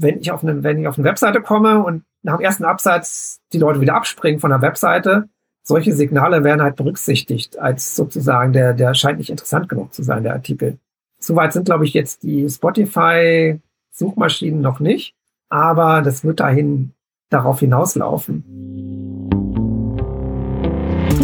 [0.00, 3.40] wenn ich auf eine, wenn ich auf eine Webseite komme und nach dem ersten Absatz
[3.52, 5.28] die Leute wieder abspringen von der Webseite,
[5.62, 10.22] solche Signale werden halt berücksichtigt als sozusagen der, der scheint nicht interessant genug zu sein,
[10.22, 10.78] der Artikel.
[11.18, 15.14] Soweit sind, glaube ich, jetzt die Spotify-Suchmaschinen noch nicht,
[15.48, 16.92] aber das wird dahin
[17.30, 18.44] darauf hinauslaufen.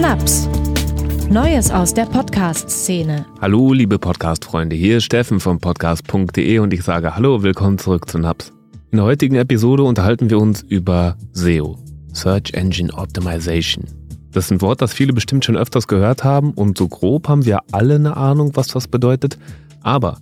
[0.00, 0.48] Naps.
[1.30, 3.26] Neues aus der Podcast-Szene.
[3.40, 8.18] Hallo, liebe Podcast-Freunde, hier ist Steffen vom Podcast.de und ich sage Hallo, willkommen zurück zu
[8.18, 8.52] Naps.
[8.92, 11.78] In der heutigen Episode unterhalten wir uns über SEO,
[12.12, 13.86] Search Engine Optimization.
[14.32, 17.46] Das ist ein Wort, das viele bestimmt schon öfters gehört haben und so grob haben
[17.46, 19.38] wir alle eine Ahnung, was das bedeutet.
[19.80, 20.18] Aber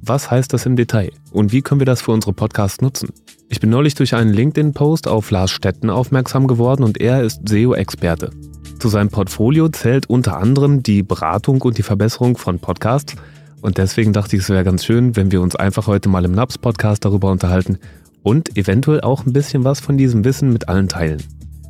[0.00, 3.10] was heißt das im Detail und wie können wir das für unsere Podcasts nutzen?
[3.50, 8.30] Ich bin neulich durch einen LinkedIn-Post auf Lars Stetten aufmerksam geworden und er ist SEO-Experte.
[8.78, 13.16] Zu seinem Portfolio zählt unter anderem die Beratung und die Verbesserung von Podcasts.
[13.60, 16.32] Und deswegen dachte ich, es wäre ganz schön, wenn wir uns einfach heute mal im
[16.32, 17.78] NAPS-Podcast darüber unterhalten
[18.24, 21.22] und eventuell auch ein bisschen was von diesem Wissen mit allen teilen.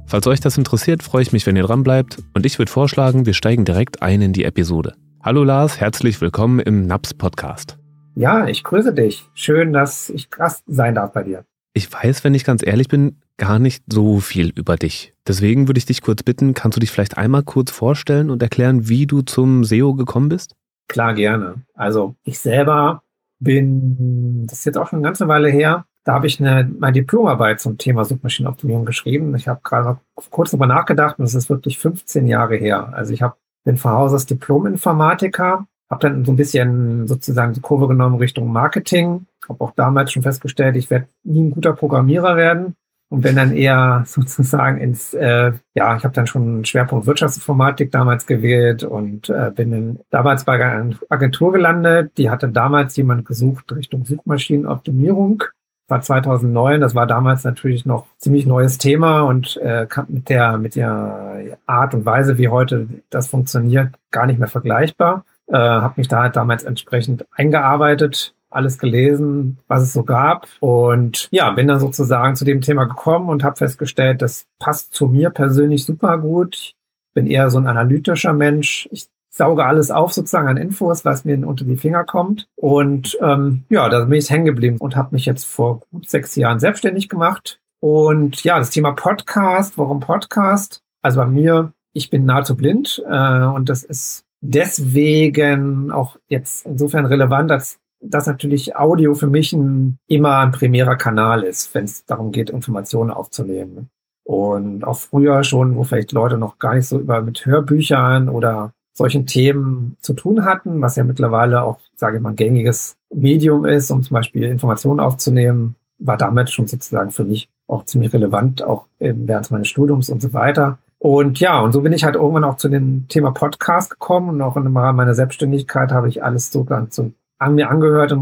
[0.06, 3.27] Falls euch das interessiert, freue ich mich, wenn ihr dran bleibt und ich würde vorschlagen,
[3.27, 4.94] wir steigen direkt ein in die Episode.
[5.22, 7.77] Hallo Lars, herzlich willkommen im NAPS-Podcast.
[8.14, 9.28] Ja, ich grüße dich.
[9.34, 11.44] Schön, dass ich Gast sein darf bei dir.
[11.72, 15.12] Ich weiß, wenn ich ganz ehrlich bin, gar nicht so viel über dich.
[15.27, 18.89] Deswegen würde ich dich kurz bitten, kannst du dich vielleicht einmal kurz vorstellen und erklären,
[18.89, 20.55] wie du zum SEO gekommen bist?
[20.86, 21.56] Klar, gerne.
[21.74, 23.02] Also ich selber
[23.41, 26.92] bin, das ist jetzt auch schon eine ganze Weile her, da habe ich eine, meine
[26.92, 29.34] Diplomarbeit zum Thema Suchmaschinenoptimierung geschrieben.
[29.34, 29.98] Ich habe gerade
[30.30, 32.92] kurz darüber nachgedacht und es ist wirklich 15 Jahre her.
[32.94, 37.61] Also ich habe bin von Haus aus Diplom-Informatiker, habe dann so ein bisschen sozusagen die
[37.61, 42.36] Kurve genommen Richtung Marketing, habe auch damals schon festgestellt, ich werde nie ein guter Programmierer
[42.36, 42.77] werden
[43.11, 47.91] und bin dann eher sozusagen ins, äh, ja, ich habe dann schon einen Schwerpunkt Wirtschaftsinformatik
[47.91, 52.12] damals gewählt und äh, bin dann damals bei einer Agentur gelandet.
[52.18, 55.44] Die hatte damals jemand gesucht Richtung Suchmaschinenoptimierung.
[55.88, 60.77] War 2009, das war damals natürlich noch ziemlich neues Thema und äh, mit der mit
[60.77, 65.24] der Art und Weise, wie heute das funktioniert, gar nicht mehr vergleichbar.
[65.46, 70.46] Äh, habe mich da halt damals entsprechend eingearbeitet alles gelesen, was es so gab.
[70.61, 75.06] Und ja, bin dann sozusagen zu dem Thema gekommen und habe festgestellt, das passt zu
[75.06, 76.55] mir persönlich super gut.
[76.56, 76.77] Ich
[77.14, 78.89] bin eher so ein analytischer Mensch.
[78.92, 82.46] Ich sauge alles auf sozusagen an Infos, was mir unter die Finger kommt.
[82.55, 86.36] Und ähm, ja, da bin ich hängen geblieben und habe mich jetzt vor gut sechs
[86.36, 87.61] Jahren selbstständig gemacht.
[87.80, 90.83] Und ja, das Thema Podcast, warum Podcast?
[91.02, 97.06] Also bei mir, ich bin nahezu blind äh, und das ist deswegen auch jetzt insofern
[97.06, 102.05] relevant, als dass natürlich Audio für mich ein, immer ein primärer Kanal ist, wenn es
[102.05, 103.89] darum geht, Informationen aufzunehmen.
[104.24, 108.72] Und auch früher schon, wo vielleicht Leute noch gar nicht so über mit Hörbüchern oder
[108.94, 113.64] solchen Themen zu tun hatten, was ja mittlerweile auch, sage ich mal, ein gängiges Medium
[113.66, 118.62] ist, um zum Beispiel Informationen aufzunehmen, war damit schon sozusagen für mich auch ziemlich relevant,
[118.62, 120.78] auch während meines Studiums und so weiter.
[120.98, 124.42] Und ja, und so bin ich halt irgendwann auch zu dem Thema Podcast gekommen und
[124.42, 128.16] auch in Rahmen meiner Selbstständigkeit habe ich alles so ganz so an mir angehört,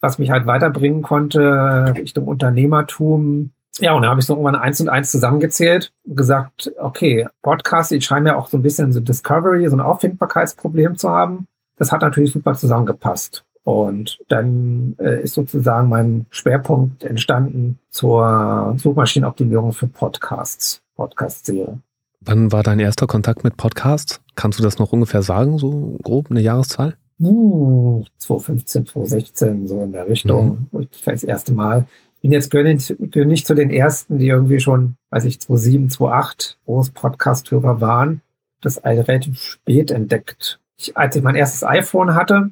[0.00, 3.50] was mich halt weiterbringen konnte Richtung Unternehmertum.
[3.80, 7.92] Ja, und da habe ich so irgendwann eins und eins zusammengezählt und gesagt, okay, Podcast,
[7.92, 11.46] ich scheine ja auch so ein bisschen so Discovery, so ein Auffindbarkeitsproblem zu haben.
[11.76, 13.44] Das hat natürlich super zusammengepasst.
[13.62, 21.78] Und dann äh, ist sozusagen mein Schwerpunkt entstanden zur Suchmaschinenoptimierung für Podcasts, Podcast-Serie.
[22.20, 24.20] Wann war dein erster Kontakt mit Podcasts?
[24.34, 26.96] Kannst du das noch ungefähr sagen, so grob eine Jahreszahl?
[27.20, 30.88] uh, 2015, 2016, so in der Richtung, mhm.
[30.90, 31.86] vielleicht das erste Mal.
[32.18, 35.40] Ich bin jetzt gehöre nicht, gehöre nicht zu den ersten, die irgendwie schon, weiß ich,
[35.40, 38.22] 2007, 2008 groß Podcast-Hörer waren.
[38.60, 40.58] Das relativ spät entdeckt.
[40.76, 42.50] Ich, als ich mein erstes iPhone hatte,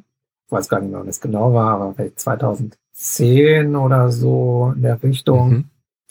[0.50, 5.02] weiß gar nicht mehr, wann es genau war, aber vielleicht 2010 oder so in der
[5.02, 5.50] Richtung.
[5.50, 5.64] Mhm.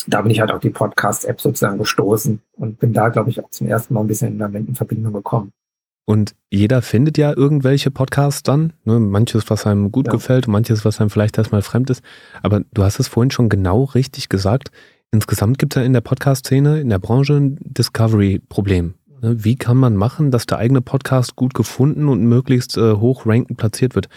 [0.07, 3.49] Da bin ich halt auf die Podcast-App sozusagen gestoßen und bin da, glaube ich, auch
[3.51, 5.53] zum ersten Mal ein bisschen in Verbindung gekommen.
[6.05, 8.73] Und jeder findet ja irgendwelche Podcasts dann.
[8.83, 8.99] Ne?
[8.99, 10.13] Manches, was einem gut ja.
[10.13, 12.03] gefällt, manches, was einem vielleicht erstmal fremd ist.
[12.43, 14.69] Aber du hast es vorhin schon genau richtig gesagt.
[15.11, 18.93] Insgesamt gibt es ja in der Podcast-Szene, in der Branche ein Discovery-Problem.
[19.21, 19.43] Ne?
[19.43, 23.57] Wie kann man machen, dass der eigene Podcast gut gefunden und möglichst äh, hoch rankend
[23.57, 24.07] platziert wird?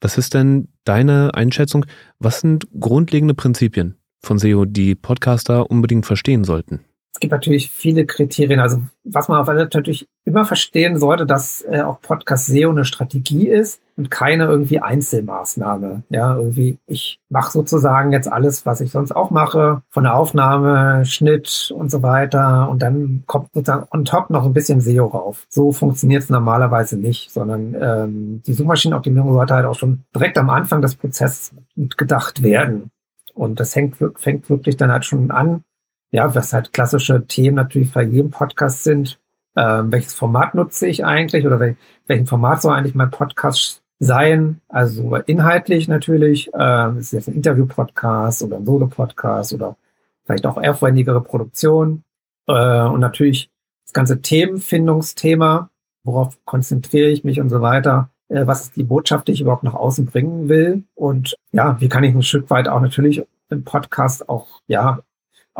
[0.00, 1.86] Was ist denn deine Einschätzung?
[2.18, 6.80] Was sind grundlegende Prinzipien von SEO, die Podcaster unbedingt verstehen sollten?
[7.20, 8.60] Es gibt natürlich viele Kriterien.
[8.60, 12.86] Also was man auf alle natürlich immer verstehen sollte, dass äh, auch Podcast SEO eine
[12.86, 16.02] Strategie ist und keine irgendwie Einzelmaßnahme.
[16.08, 21.04] Ja, irgendwie ich mache sozusagen jetzt alles, was ich sonst auch mache, von der Aufnahme,
[21.04, 25.44] Schnitt und so weiter und dann kommt sozusagen on top noch ein bisschen SEO rauf.
[25.50, 30.48] So funktioniert es normalerweise nicht, sondern ähm, die Suchmaschinenoptimierung sollte halt auch schon direkt am
[30.48, 32.90] Anfang des Prozesses mitgedacht werden.
[33.34, 35.64] Und das hängt, fängt wirklich dann halt schon an,
[36.10, 39.18] ja, was halt klassische Themen natürlich bei jedem Podcast sind.
[39.56, 41.76] Ähm, welches Format nutze ich eigentlich oder wel
[42.06, 44.60] welchen Format soll eigentlich mein Podcast sein?
[44.68, 49.76] Also inhaltlich natürlich, ähm, ist jetzt ein Interview-Podcast oder ein Solo-Podcast oder
[50.24, 52.04] vielleicht auch aufwendigere Produktion.
[52.46, 53.50] Äh, und natürlich
[53.84, 55.70] das ganze Themenfindungsthema,
[56.04, 58.10] worauf konzentriere ich mich und so weiter.
[58.28, 60.84] Äh, was ist die Botschaft, die ich überhaupt nach außen bringen will?
[60.94, 65.00] Und ja, wie kann ich ein Stück weit auch natürlich im Podcast auch, ja,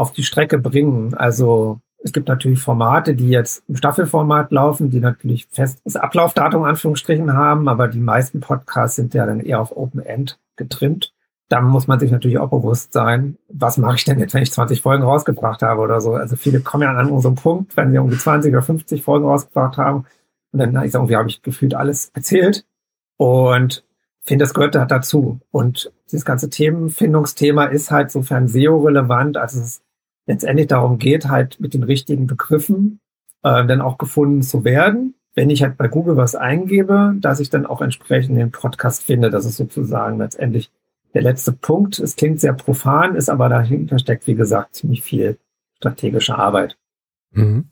[0.01, 1.15] auf die Strecke bringen?
[1.15, 7.35] Also es gibt natürlich Formate, die jetzt im Staffelformat laufen, die natürlich festes Ablaufdatum Anführungsstrichen
[7.35, 11.13] haben, aber die meisten Podcasts sind ja dann eher auf Open End getrimmt.
[11.51, 14.53] Da muss man sich natürlich auch bewusst sein, was mache ich denn jetzt, wenn ich
[14.53, 16.15] 20 Folgen rausgebracht habe oder so.
[16.15, 19.77] Also viele kommen ja an unseren Punkt, wenn wir irgendwie 20 oder 50 Folgen rausgebracht
[19.77, 20.07] haben.
[20.53, 22.65] Und dann sage, irgendwie habe ich gefühlt alles erzählt.
[23.17, 23.85] Und
[24.23, 25.41] finde, das gehört dazu.
[25.51, 29.83] Und dieses ganze Themenfindungsthema ist halt sofern SEO-relevant, als es
[30.31, 33.01] letztendlich darum geht, halt mit den richtigen Begriffen
[33.43, 35.15] äh, dann auch gefunden zu werden.
[35.35, 39.31] Wenn ich halt bei Google was eingebe, dass ich dann auch entsprechend den Podcast finde.
[39.31, 40.71] Das ist sozusagen letztendlich
[41.15, 41.99] der letzte Punkt.
[41.99, 45.39] Es klingt sehr profan, ist aber dahinter steckt, wie gesagt, ziemlich viel
[45.77, 46.77] strategische Arbeit.
[47.33, 47.71] Mhm.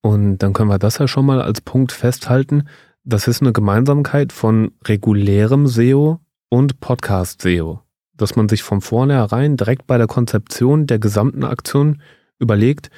[0.00, 2.68] Und dann können wir das ja schon mal als Punkt festhalten.
[3.04, 7.82] Das ist eine Gemeinsamkeit von regulärem SEO und Podcast-SEO
[8.18, 12.02] dass man sich von vornherein direkt bei der Konzeption der gesamten Aktion
[12.38, 12.90] überlegt,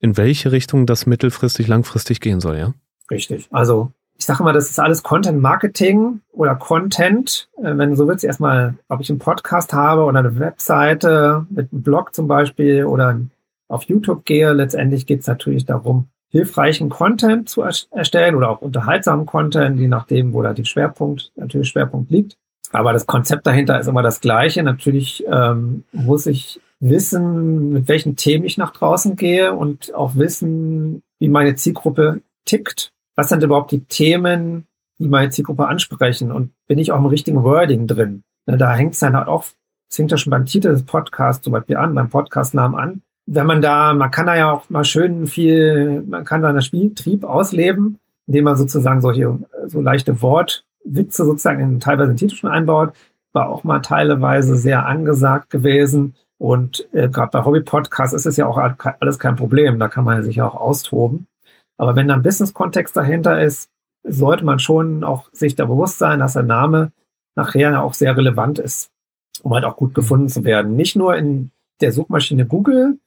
[0.00, 2.74] in welche Richtung das mittelfristig, langfristig gehen soll, ja?
[3.10, 3.48] Richtig.
[3.50, 3.92] Also
[4.22, 7.48] ich sage mal, das ist alles Content Marketing oder Content.
[7.58, 11.72] Äh, wenn du so willst, erstmal, ob ich einen Podcast habe oder eine Webseite mit
[11.72, 13.20] einem Blog zum Beispiel oder
[13.68, 19.26] auf YouTube gehe, letztendlich geht es natürlich darum, hilfreichen Content zu erstellen oder auch unterhaltsamen
[19.26, 22.36] Content, je nachdem, wo da die Schwerpunkt, natürlich Schwerpunkt liegt.
[22.70, 24.62] Aber das Konzept dahinter ist immer das gleiche.
[24.62, 31.02] Natürlich ähm, muss ich wissen, mit welchen Themen ich nach draußen gehe und auch wissen,
[31.18, 32.92] wie meine Zielgruppe tickt.
[33.14, 34.66] Was sind überhaupt die Themen,
[34.98, 36.32] die meine Zielgruppe ansprechen?
[36.32, 38.24] Und bin ich auch im richtigen Wording drin?
[38.46, 39.44] Ne, da hängt es dann halt auch,
[39.88, 43.02] das hängt ja schon beim Titel des Podcasts zum Beispiel an, beim Podcastnamen an.
[43.26, 46.62] Wenn man da, man kann da ja auch mal schön viel, man kann da einen
[46.62, 52.36] Spieltrieb ausleben, indem man sozusagen solche, so leichte Wort, Witze sozusagen in teilweise in Titel
[52.36, 52.94] schon einbaut,
[53.32, 56.14] war auch mal teilweise sehr angesagt gewesen.
[56.38, 58.58] Und äh, gerade bei Hobby-Podcasts ist es ja auch
[59.00, 59.78] alles kein Problem.
[59.78, 61.26] Da kann man sich ja auch austoben.
[61.78, 63.70] Aber wenn da ein Business-Kontext dahinter ist,
[64.04, 66.92] sollte man schon auch sich da bewusst sein, dass der Name
[67.36, 68.90] nachher auch sehr relevant ist,
[69.42, 70.76] um halt auch gut gefunden zu werden.
[70.76, 71.50] Nicht nur in
[71.80, 72.98] der Suchmaschine Google,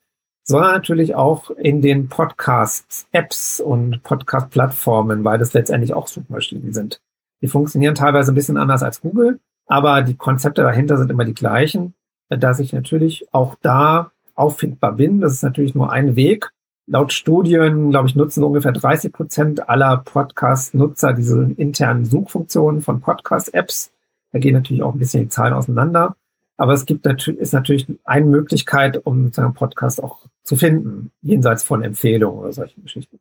[0.44, 7.02] sondern natürlich auch in den Podcast-Apps und Podcast-Plattformen, weil das letztendlich auch Suchmaschinen sind.
[7.46, 11.36] Die funktionieren teilweise ein bisschen anders als Google, aber die Konzepte dahinter sind immer die
[11.36, 11.94] gleichen,
[12.28, 15.22] dass ich natürlich auch da auffindbar bin.
[15.22, 16.50] Das ist natürlich nur ein Weg.
[16.88, 23.92] Laut Studien, glaube ich, nutzen ungefähr 30 Prozent aller Podcast-Nutzer diese internen Suchfunktionen von Podcast-Apps.
[24.32, 26.16] Da gehen natürlich auch ein bisschen die Zahlen auseinander.
[26.58, 31.62] Aber es gibt natürlich, ist natürlich eine Möglichkeit, um sozusagen Podcast auch zu finden, jenseits
[31.62, 33.20] von Empfehlungen oder solchen Geschichten.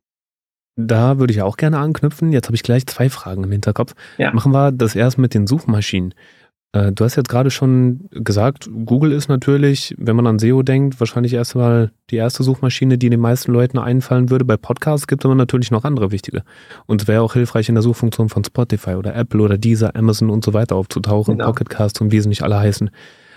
[0.77, 2.33] Da würde ich auch gerne anknüpfen.
[2.33, 3.95] Jetzt habe ich gleich zwei Fragen im Hinterkopf.
[4.19, 4.33] Ja.
[4.33, 6.15] Machen wir das erst mit den Suchmaschinen.
[6.75, 10.99] Äh, du hast jetzt gerade schon gesagt, Google ist natürlich, wenn man an SEO denkt,
[10.99, 14.45] wahrscheinlich erstmal die erste Suchmaschine, die den meisten Leuten einfallen würde.
[14.45, 16.43] Bei Podcasts gibt es aber natürlich noch andere wichtige.
[16.87, 20.31] Und es wäre auch hilfreich, in der Suchfunktion von Spotify oder Apple oder Deezer, Amazon
[20.31, 21.47] und so weiter aufzutauchen, genau.
[21.47, 22.91] Pocketcast und wie sie nicht alle heißen.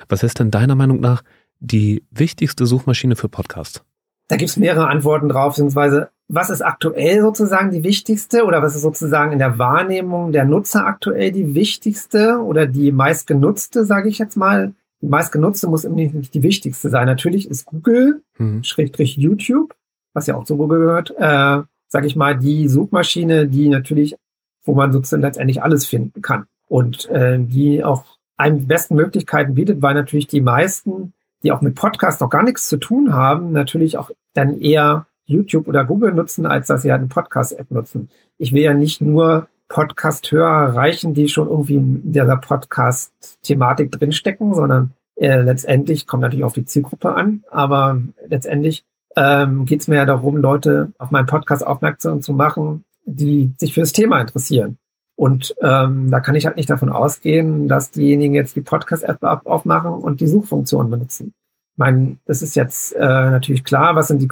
[0.10, 1.22] Was ist denn deiner Meinung nach
[1.60, 3.84] die wichtigste Suchmaschine für Podcasts?
[4.27, 8.75] Da gibt es mehrere Antworten drauf, beziehungsweise was ist aktuell sozusagen die wichtigste oder was
[8.75, 14.17] ist sozusagen in der Wahrnehmung der Nutzer aktuell die wichtigste oder die meistgenutzte, sage ich
[14.17, 14.74] jetzt mal.
[15.01, 17.05] Die meistgenutzte muss nicht die wichtigste sein.
[17.05, 18.63] Natürlich ist Google, mhm.
[18.63, 19.75] Schrägstrich YouTube,
[20.13, 24.17] was ja auch zu Google gehört, äh, sage ich mal, die Suchmaschine, die natürlich,
[24.65, 28.03] wo man sozusagen letztendlich alles finden kann und äh, die auch
[28.36, 32.43] einem die besten Möglichkeiten bietet, weil natürlich die meisten die auch mit Podcast noch gar
[32.43, 36.91] nichts zu tun haben, natürlich auch dann eher YouTube oder Google nutzen, als dass sie
[36.91, 38.10] halt eine Podcast-App nutzen.
[38.38, 44.93] Ich will ja nicht nur Podcast-Hörer erreichen, die schon irgendwie in dieser Podcast-Thematik drinstecken, sondern
[45.15, 50.05] äh, letztendlich kommt natürlich auf die Zielgruppe an, aber letztendlich ähm, geht es mir ja
[50.05, 54.77] darum, Leute auf meinen Podcast aufmerksam zu machen, die sich für das Thema interessieren.
[55.15, 59.91] Und ähm, da kann ich halt nicht davon ausgehen, dass diejenigen jetzt die Podcast-App aufmachen
[59.91, 61.34] und die Suchfunktion benutzen.
[61.77, 64.29] Ich meine, das ist jetzt äh, natürlich klar, was sind die,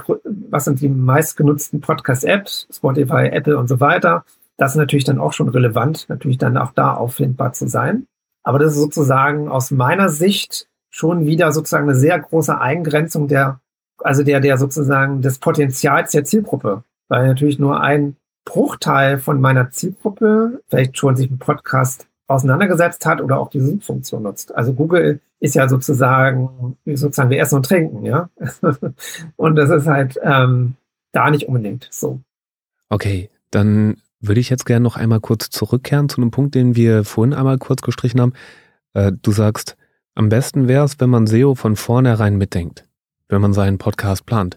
[0.50, 4.24] was sind die meistgenutzten Podcast-Apps, Spotify, Apple und so weiter.
[4.56, 8.08] Das ist natürlich dann auch schon relevant, natürlich dann auch da auffindbar zu sein.
[8.42, 13.60] Aber das ist sozusagen aus meiner Sicht schon wieder sozusagen eine sehr große Eingrenzung der,
[14.02, 16.82] also der, der sozusagen des Potenzials der Zielgruppe.
[17.06, 23.20] Weil natürlich nur ein Bruchteil von meiner Zielgruppe vielleicht schon sich mit Podcast auseinandergesetzt hat
[23.20, 24.52] oder auch diese Suchfunktion nutzt.
[24.52, 28.30] Also Google ist ja sozusagen, sozusagen wir essen und trinken, ja.
[29.36, 30.74] und das ist halt ähm,
[31.12, 32.20] da nicht unbedingt so.
[32.88, 37.04] Okay, dann würde ich jetzt gerne noch einmal kurz zurückkehren zu einem Punkt, den wir
[37.04, 38.32] vorhin einmal kurz gestrichen haben.
[38.94, 39.76] Äh, du sagst,
[40.14, 42.84] am besten wäre es, wenn man SEO von vornherein mitdenkt,
[43.28, 44.56] wenn man seinen Podcast plant.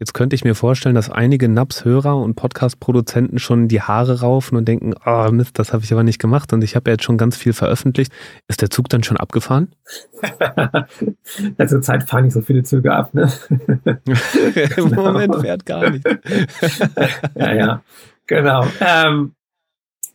[0.00, 4.66] Jetzt könnte ich mir vorstellen, dass einige NAPS-Hörer und Podcast-Produzenten schon die Haare raufen und
[4.66, 7.18] denken, oh Mist, das habe ich aber nicht gemacht und ich habe ja jetzt schon
[7.18, 8.10] ganz viel veröffentlicht.
[8.48, 9.74] Ist der Zug dann schon abgefahren?
[11.58, 13.30] ja, Zeit fahren nicht so viele Züge ab, ne?
[14.78, 16.06] Im Moment fährt gar nicht.
[17.34, 17.82] ja, ja,
[18.26, 18.66] genau.
[18.80, 19.34] Ähm,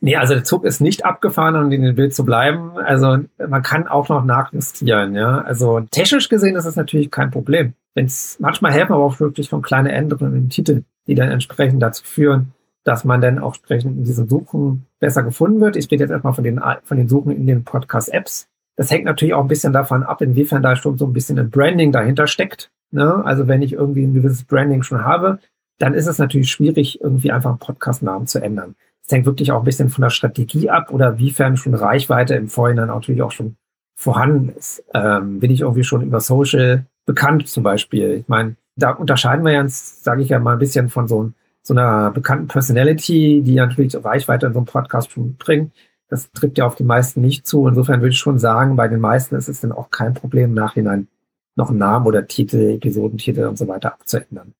[0.01, 2.77] nee, also der Zug ist nicht abgefahren, um in den Bild zu bleiben.
[2.77, 5.41] Also man kann auch noch nachjustieren, ja.
[5.41, 9.49] Also technisch gesehen ist es natürlich kein Problem wenn es manchmal helfen aber auch wirklich
[9.49, 12.51] von kleine Änderungen im Titel, die dann entsprechend dazu führen,
[12.83, 15.75] dass man dann auch entsprechend in diesen Suchen besser gefunden wird.
[15.75, 18.47] Ich rede jetzt erstmal von den, von den Suchen in den Podcast-Apps.
[18.75, 21.49] Das hängt natürlich auch ein bisschen davon ab, inwiefern da schon so ein bisschen ein
[21.49, 22.69] Branding dahinter steckt.
[22.91, 23.23] Ne?
[23.23, 25.39] Also wenn ich irgendwie ein gewisses Branding schon habe,
[25.79, 28.75] dann ist es natürlich schwierig, irgendwie einfach einen Podcast-Namen zu ändern.
[29.05, 32.47] Es hängt wirklich auch ein bisschen von der Strategie ab oder wiefern schon Reichweite im
[32.47, 33.55] Vorhinein natürlich auch schon
[33.95, 34.83] vorhanden ist.
[34.93, 38.11] Ähm, bin ich irgendwie schon über Social bekannt zum Beispiel.
[38.13, 41.31] Ich meine, da unterscheiden wir ja, sage ich ja mal, ein bisschen von so,
[41.61, 45.71] so einer bekannten Personality, die natürlich Reichweite in so einem Podcast schon bringt.
[46.09, 47.67] Das trifft ja auf die meisten nicht zu.
[47.67, 50.55] Insofern würde ich schon sagen, bei den meisten ist es dann auch kein Problem, im
[50.55, 51.07] Nachhinein
[51.55, 54.53] noch einen Namen oder Titel, Episodentitel und so weiter abzuändern.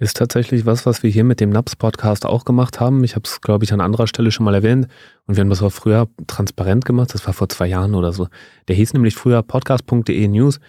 [0.00, 3.02] Ist tatsächlich was, was wir hier mit dem NAPS-Podcast auch gemacht haben.
[3.02, 4.86] Ich habe es, glaube ich, an anderer Stelle schon mal erwähnt.
[5.26, 7.12] Und wir haben das auch früher transparent gemacht.
[7.14, 8.28] Das war vor zwei Jahren oder so.
[8.68, 10.60] Der hieß nämlich früher podcast.de News.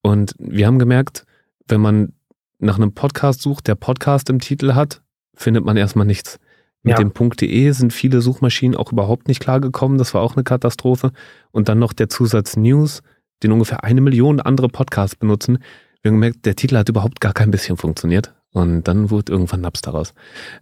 [0.00, 1.24] Und wir haben gemerkt,
[1.66, 2.14] wenn man
[2.58, 5.02] nach einem Podcast sucht, der Podcast im Titel hat,
[5.34, 6.38] findet man erstmal nichts.
[6.82, 7.04] Mit ja.
[7.04, 9.98] dem .de sind viele Suchmaschinen auch überhaupt nicht klargekommen.
[9.98, 11.12] Das war auch eine Katastrophe.
[11.50, 13.02] Und dann noch der Zusatz News,
[13.42, 15.58] den ungefähr eine Million andere Podcasts benutzen.
[16.00, 18.32] Wir haben gemerkt, der Titel hat überhaupt gar kein bisschen funktioniert.
[18.58, 20.14] Und dann wurde irgendwann Naps daraus.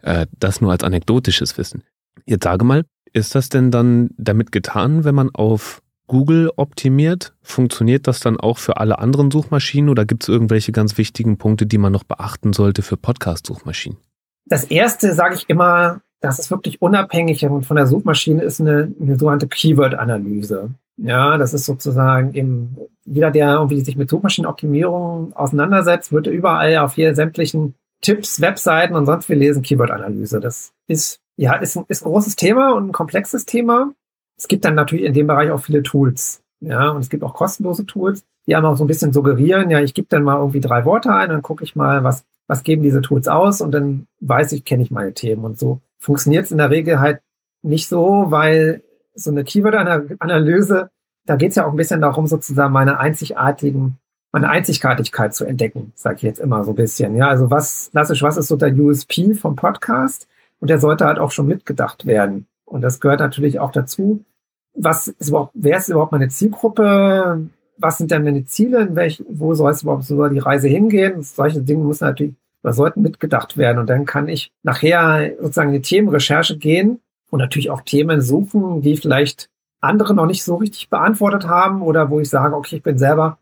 [0.03, 1.83] Äh, das nur als anekdotisches Wissen.
[2.27, 7.35] Jetzt sage mal, ist das denn dann damit getan, wenn man auf Google optimiert?
[7.43, 11.67] Funktioniert das dann auch für alle anderen Suchmaschinen oder gibt es irgendwelche ganz wichtigen Punkte,
[11.67, 13.99] die man noch beachten sollte für Podcast-Suchmaschinen?
[14.45, 19.19] Das erste sage ich immer, das ist wirklich unabhängig von der Suchmaschine, ist eine, eine
[19.19, 20.71] sogenannte Keyword-Analyse.
[20.99, 26.95] Ja, das ist sozusagen eben, jeder, der irgendwie sich mit Suchmaschinenoptimierung auseinandersetzt, wird überall auf
[26.95, 27.75] hier sämtlichen
[28.07, 30.39] Tipps, Webseiten und sonst wie lesen Keyword-Analyse.
[30.39, 33.93] Das ist, ja, ist ein, ist ein großes Thema und ein komplexes Thema.
[34.39, 36.41] Es gibt dann natürlich in dem Bereich auch viele Tools.
[36.61, 39.81] Ja, und es gibt auch kostenlose Tools, die einem auch so ein bisschen suggerieren, ja,
[39.81, 42.83] ich gebe dann mal irgendwie drei Worte ein, dann gucke ich mal, was, was geben
[42.83, 45.45] diese Tools aus und dann weiß ich, kenne ich meine Themen.
[45.45, 47.21] Und so funktioniert es in der Regel halt
[47.63, 48.85] nicht so, weil
[49.15, 50.91] so eine Keyword-Analyse,
[51.27, 53.99] da geht es ja auch ein bisschen darum, sozusagen meine einzigartigen,
[54.37, 57.17] meine Einzigartigkeit zu entdecken, sage ich jetzt immer so ein bisschen.
[57.17, 60.29] Ja, also was, klassisch, was ist so der USP vom Podcast?
[60.61, 62.47] Und der sollte halt auch schon mitgedacht werden.
[62.67, 64.27] Und das gehört natürlich auch dazu.
[64.75, 67.49] Was ist überhaupt, wer ist überhaupt meine Zielgruppe?
[67.79, 68.95] Was sind denn meine Ziele?
[68.95, 71.23] Welch, wo soll es überhaupt so die Reise hingehen?
[71.23, 73.79] Solche Dinge müssen natürlich oder sollten mitgedacht werden.
[73.79, 77.01] Und dann kann ich nachher sozusagen in die Themenrecherche gehen
[77.31, 79.49] und natürlich auch Themen suchen, die vielleicht
[79.81, 83.39] andere noch nicht so richtig beantwortet haben oder wo ich sage, okay, ich bin selber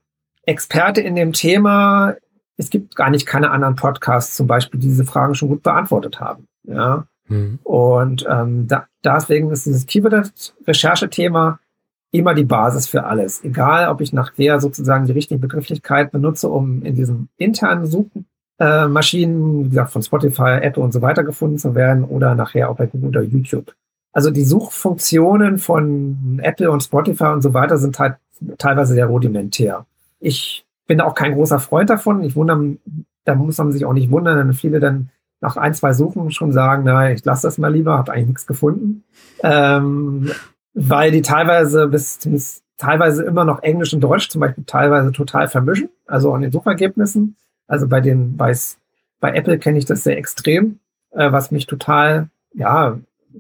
[0.47, 2.15] Experte in dem Thema.
[2.57, 6.21] Es gibt gar nicht keine anderen Podcasts zum Beispiel, die diese Fragen schon gut beantwortet
[6.21, 6.47] haben.
[6.65, 7.07] Ja.
[7.29, 7.59] Mhm.
[7.63, 11.59] Und ähm, da, deswegen ist dieses Keyword-Recherche-Thema
[12.11, 13.43] immer die Basis für alles.
[13.43, 19.65] Egal, ob ich nachher sozusagen die richtige Begrifflichkeit benutze, um in diesen internen Suchmaschinen, äh,
[19.65, 22.87] wie gesagt, von Spotify, Apple und so weiter gefunden zu werden oder nachher auch bei
[22.87, 23.75] Google oder YouTube.
[24.13, 28.15] Also die Suchfunktionen von Apple und Spotify und so weiter sind halt
[28.59, 29.85] teilweise sehr rudimentär.
[30.25, 32.23] Ich bin auch kein großer Freund davon.
[32.23, 32.77] Ich wundere,
[33.25, 36.53] da muss man sich auch nicht wundern, wenn viele dann nach ein, zwei Suchen schon
[36.53, 39.05] sagen, na, ich lasse das mal lieber, habe eigentlich nichts gefunden.
[39.43, 40.31] Ähm,
[40.73, 45.49] weil die teilweise bis, bis teilweise immer noch Englisch und Deutsch zum Beispiel teilweise total
[45.49, 47.37] vermischen, also an den Suchergebnissen.
[47.67, 48.57] Also bei den, bei,
[49.21, 50.79] bei Apple kenne ich das sehr extrem,
[51.11, 52.99] äh, was mich total, ja,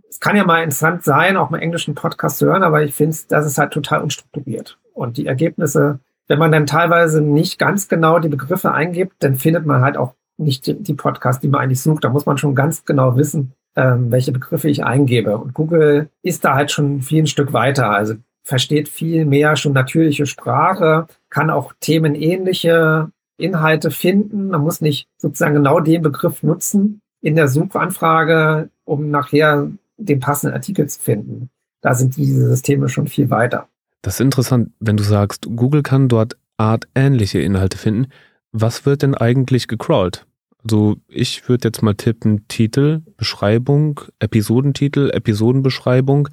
[0.09, 3.17] es kann ja mal interessant sein, auch mal englischen Podcast zu hören, aber ich finde,
[3.29, 4.79] das ist halt total unstrukturiert.
[4.93, 9.66] Und die Ergebnisse, wenn man dann teilweise nicht ganz genau die Begriffe eingibt, dann findet
[9.66, 12.04] man halt auch nicht die Podcasts, die man eigentlich sucht.
[12.04, 15.37] Da muss man schon ganz genau wissen, ähm, welche Begriffe ich eingebe.
[15.37, 17.90] Und Google ist da halt schon viel ein Stück weiter.
[17.90, 24.49] Also versteht viel mehr schon natürliche Sprache, kann auch themenähnliche Inhalte finden.
[24.49, 30.54] Man muss nicht sozusagen genau den Begriff nutzen in der Suchanfrage, um nachher den passenden
[30.54, 31.50] Artikel zu finden.
[31.81, 33.69] Da sind diese Systeme schon viel weiter.
[34.04, 38.08] Das ist interessant, wenn du sagst, Google kann dort artähnliche Inhalte finden.
[38.52, 40.26] Was wird denn eigentlich gecrawlt?
[40.62, 46.28] Also ich würde jetzt mal tippen Titel, Beschreibung, Episodentitel, Episodenbeschreibung.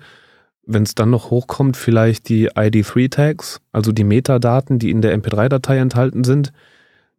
[0.65, 5.77] Wenn es dann noch hochkommt, vielleicht die ID3-Tags, also die Metadaten, die in der MP3-Datei
[5.77, 6.51] enthalten sind.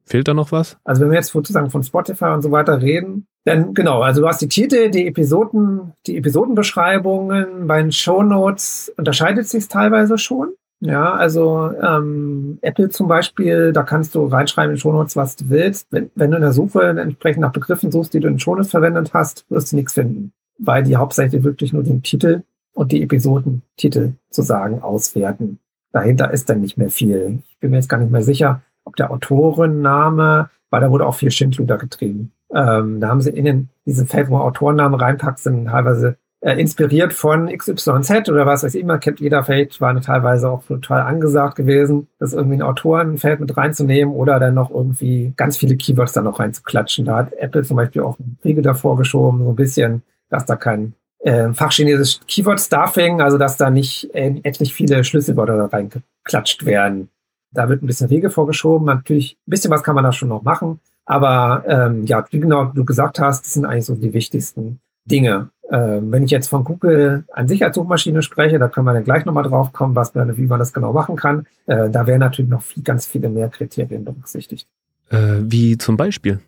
[0.05, 0.77] Fehlt da noch was?
[0.85, 4.29] Also wenn wir jetzt sozusagen von Spotify und so weiter reden, dann genau, also du
[4.29, 10.53] hast die Titel, die Episoden, die Episodenbeschreibungen, bei den Shownotes unterscheidet sich teilweise schon.
[10.81, 15.87] Ja, also ähm, Apple zum Beispiel, da kannst du reinschreiben in Shownotes, was du willst.
[15.91, 19.15] Wenn, wenn du in der Suche entsprechend nach Begriffen suchst, die du in Shownotes verwendet
[19.15, 22.43] hast, wirst du nichts finden, weil die Hauptseite wirklich nur den Titel
[22.75, 25.61] und die Episodentitel sozusagen auswerten.
[25.93, 27.43] Dahinter ist dann nicht mehr viel.
[27.49, 31.15] Ich bin mir jetzt gar nicht mehr sicher, ob der Autorenname, weil da wurde auch
[31.15, 32.33] viel Schindluder getrieben.
[32.55, 37.13] Ähm, da haben sie in den, diesen Feld, wo Autorennamen reinpackt, sind teilweise äh, inspiriert
[37.13, 41.57] von XYZ oder was weiß ich immer, kennt jeder Feld, war teilweise auch total angesagt
[41.57, 46.21] gewesen, das irgendwie ein Autorenfeld mit reinzunehmen oder dann noch irgendwie ganz viele Keywords da
[46.21, 47.05] noch reinzuklatschen.
[47.05, 50.57] Da hat Apple zum Beispiel auch einen Riegel davor geschoben, so ein bisschen, dass da
[50.57, 57.09] kein äh, fachchinesisches Keyword-Stuffing, also dass da nicht äh, etlich viele Schlüsselwörter da reingeklatscht werden.
[57.53, 58.87] Da wird ein bisschen Wege vorgeschoben.
[58.87, 60.81] Natürlich, ein bisschen was kann man da schon noch machen.
[61.13, 65.51] Aber ähm, ja, wie genau du gesagt hast, das sind eigentlich so die wichtigsten Dinge.
[65.71, 69.05] Ähm, wenn ich jetzt von Google an sich als Suchmaschine spreche, da können wir dann
[69.05, 71.47] gleich nochmal drauf kommen, was man, wie man das genau machen kann.
[71.67, 74.67] Äh, da werden natürlich noch viel, ganz viele mehr Kriterien berücksichtigt.
[75.11, 76.41] Äh, wie zum Beispiel?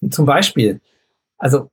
[0.00, 0.80] Wie zum Beispiel.
[1.36, 1.68] Also,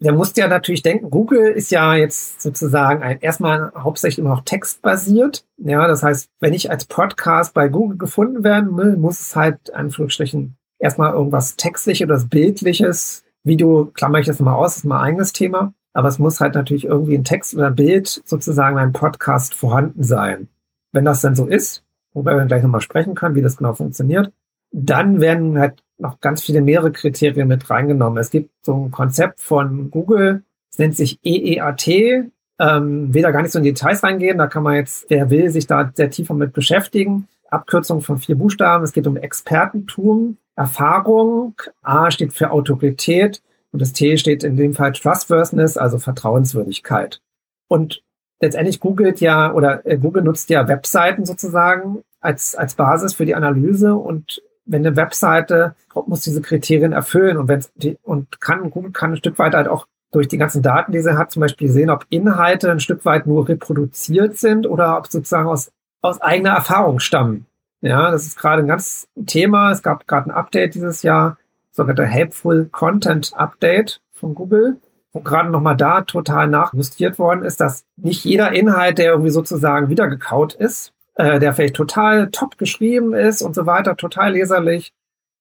[0.00, 4.44] der muss ja natürlich denken, Google ist ja jetzt sozusagen ein, erstmal hauptsächlich immer noch
[4.46, 5.44] textbasiert.
[5.58, 9.74] Ja, das heißt, wenn ich als Podcast bei Google gefunden werden will, muss es halt,
[9.74, 13.24] Anführungsstrichen, erstmal irgendwas Textliches oder Bildliches.
[13.44, 15.72] Video klammer ich das mal aus, ist mal ein eigenes Thema.
[15.92, 20.02] Aber es muss halt natürlich irgendwie ein Text oder ein Bild sozusagen ein Podcast vorhanden
[20.02, 20.48] sein.
[20.92, 24.32] Wenn das dann so ist, wobei wir gleich nochmal sprechen können, wie das genau funktioniert,
[24.70, 28.18] dann werden halt noch ganz viele mehrere Kriterien mit reingenommen.
[28.18, 32.30] Es gibt so ein Konzept von Google, es nennt sich EEAT.
[32.60, 35.48] Ähm, will da gar nicht so in Details reingehen, da kann man jetzt, wer will,
[35.48, 37.28] sich da sehr tiefer mit beschäftigen.
[37.48, 38.84] Abkürzung von vier Buchstaben.
[38.84, 41.54] Es geht um Expertentum, Erfahrung.
[41.82, 47.20] A steht für Autorität und das T steht in dem Fall Trustworthiness, also Vertrauenswürdigkeit.
[47.68, 48.02] Und
[48.40, 53.34] letztendlich googelt ja oder äh, Google nutzt ja Webseiten sozusagen als, als Basis für die
[53.34, 55.74] Analyse und wenn eine Webseite
[56.06, 57.64] muss diese Kriterien erfüllen und wenn
[58.02, 61.18] und kann, Google kann ein Stück weit halt auch durch die ganzen Daten, die sie
[61.18, 65.48] hat, zum Beispiel sehen, ob Inhalte ein Stück weit nur reproduziert sind oder ob sozusagen
[65.48, 67.46] aus aus eigener Erfahrung stammen.
[67.80, 69.70] Ja, das ist gerade ein ganz Thema.
[69.70, 71.38] Es gab gerade ein Update dieses Jahr,
[71.70, 74.80] sogenannte Helpful Content Update von Google,
[75.12, 79.88] wo gerade nochmal da total nachjustiert worden ist, dass nicht jeder Inhalt, der irgendwie sozusagen
[79.88, 84.92] wiedergekaut ist, äh, der vielleicht total top geschrieben ist und so weiter, total leserlich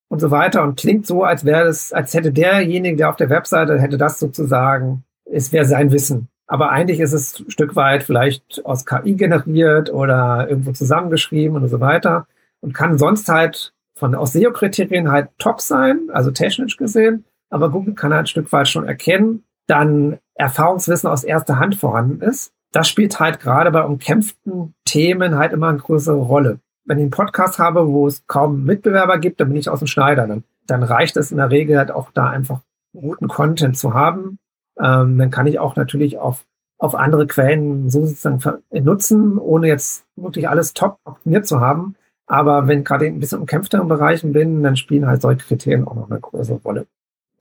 [0.09, 3.29] und so weiter und klingt so, als wäre es, als hätte derjenige, der auf der
[3.29, 6.29] Webseite hätte das sozusagen, es wäre sein Wissen.
[6.47, 11.67] Aber eigentlich ist es ein Stück weit vielleicht aus KI generiert oder irgendwo zusammengeschrieben und
[11.67, 12.25] so weiter
[12.61, 17.25] und kann sonst halt von aus SEO-Kriterien halt top sein, also technisch gesehen.
[17.49, 22.21] Aber Google kann halt ein Stück weit schon erkennen, dann Erfahrungswissen aus erster Hand vorhanden
[22.21, 22.53] ist.
[22.71, 26.59] Das spielt halt gerade bei umkämpften Themen halt immer eine größere Rolle.
[26.85, 29.87] Wenn ich einen Podcast habe, wo es kaum Mitbewerber gibt, dann bin ich aus dem
[29.87, 30.27] Schneider.
[30.27, 32.61] Dann, dann reicht es in der Regel halt auch da einfach
[32.93, 34.39] guten Content zu haben,
[34.81, 36.45] ähm, dann kann ich auch natürlich auf,
[36.77, 38.39] auf andere Quellen so sozusagen
[38.71, 41.95] nutzen, ohne jetzt wirklich alles top optimiert zu haben.
[42.27, 46.09] Aber wenn gerade ein bisschen umkämpfteren Bereichen bin, dann spielen halt solche Kriterien auch noch
[46.09, 46.85] eine größere Rolle.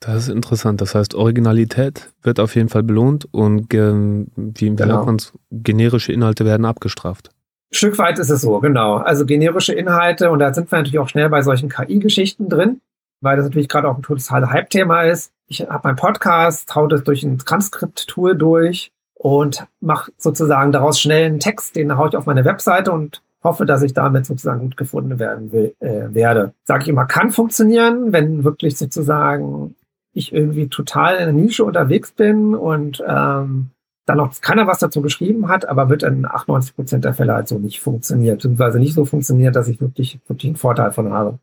[0.01, 0.81] Das ist interessant.
[0.81, 5.05] Das heißt, Originalität wird auf jeden Fall belohnt und wie, wie genau.
[5.05, 7.31] man's, generische Inhalte werden abgestraft.
[7.73, 8.97] Stück weit ist es so, genau.
[8.97, 12.81] Also generische Inhalte, und da sind wir natürlich auch schnell bei solchen KI-Geschichten drin,
[13.21, 17.05] weil das natürlich gerade auch ein totales Hype-Thema ist ich habe meinen Podcast, hau das
[17.05, 22.27] durch ein Transkript-Tool durch und mache sozusagen daraus schnell einen Text, den haue ich auf
[22.27, 26.53] meine Webseite und hoffe, dass ich damit sozusagen gut gefunden werden will, äh, werde.
[26.65, 29.77] Sage ich immer, kann funktionieren, wenn wirklich sozusagen
[30.13, 33.71] ich irgendwie total in der Nische unterwegs bin und ähm,
[34.07, 37.49] dann noch keiner was dazu geschrieben hat, aber wird in 98 Prozent der Fälle halt
[37.49, 41.39] so nicht funktioniert, beziehungsweise nicht so funktioniert, dass ich wirklich, wirklich einen Vorteil von habe.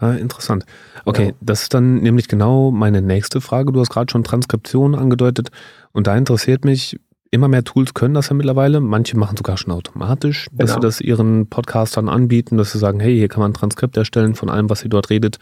[0.00, 0.64] Ah, interessant.
[1.04, 1.32] Okay, ja.
[1.40, 3.72] das ist dann nämlich genau meine nächste Frage.
[3.72, 5.50] Du hast gerade schon Transkription angedeutet
[5.92, 6.98] und da interessiert mich,
[7.30, 8.80] Immer mehr Tools können das ja mittlerweile.
[8.80, 10.80] Manche machen sogar schon automatisch, dass Genau.
[10.80, 14.34] sie das ihren Podcastern anbieten, dass sie sagen, hey, hier kann man ein Transkript erstellen
[14.34, 15.38] von allem, was sie dort redet.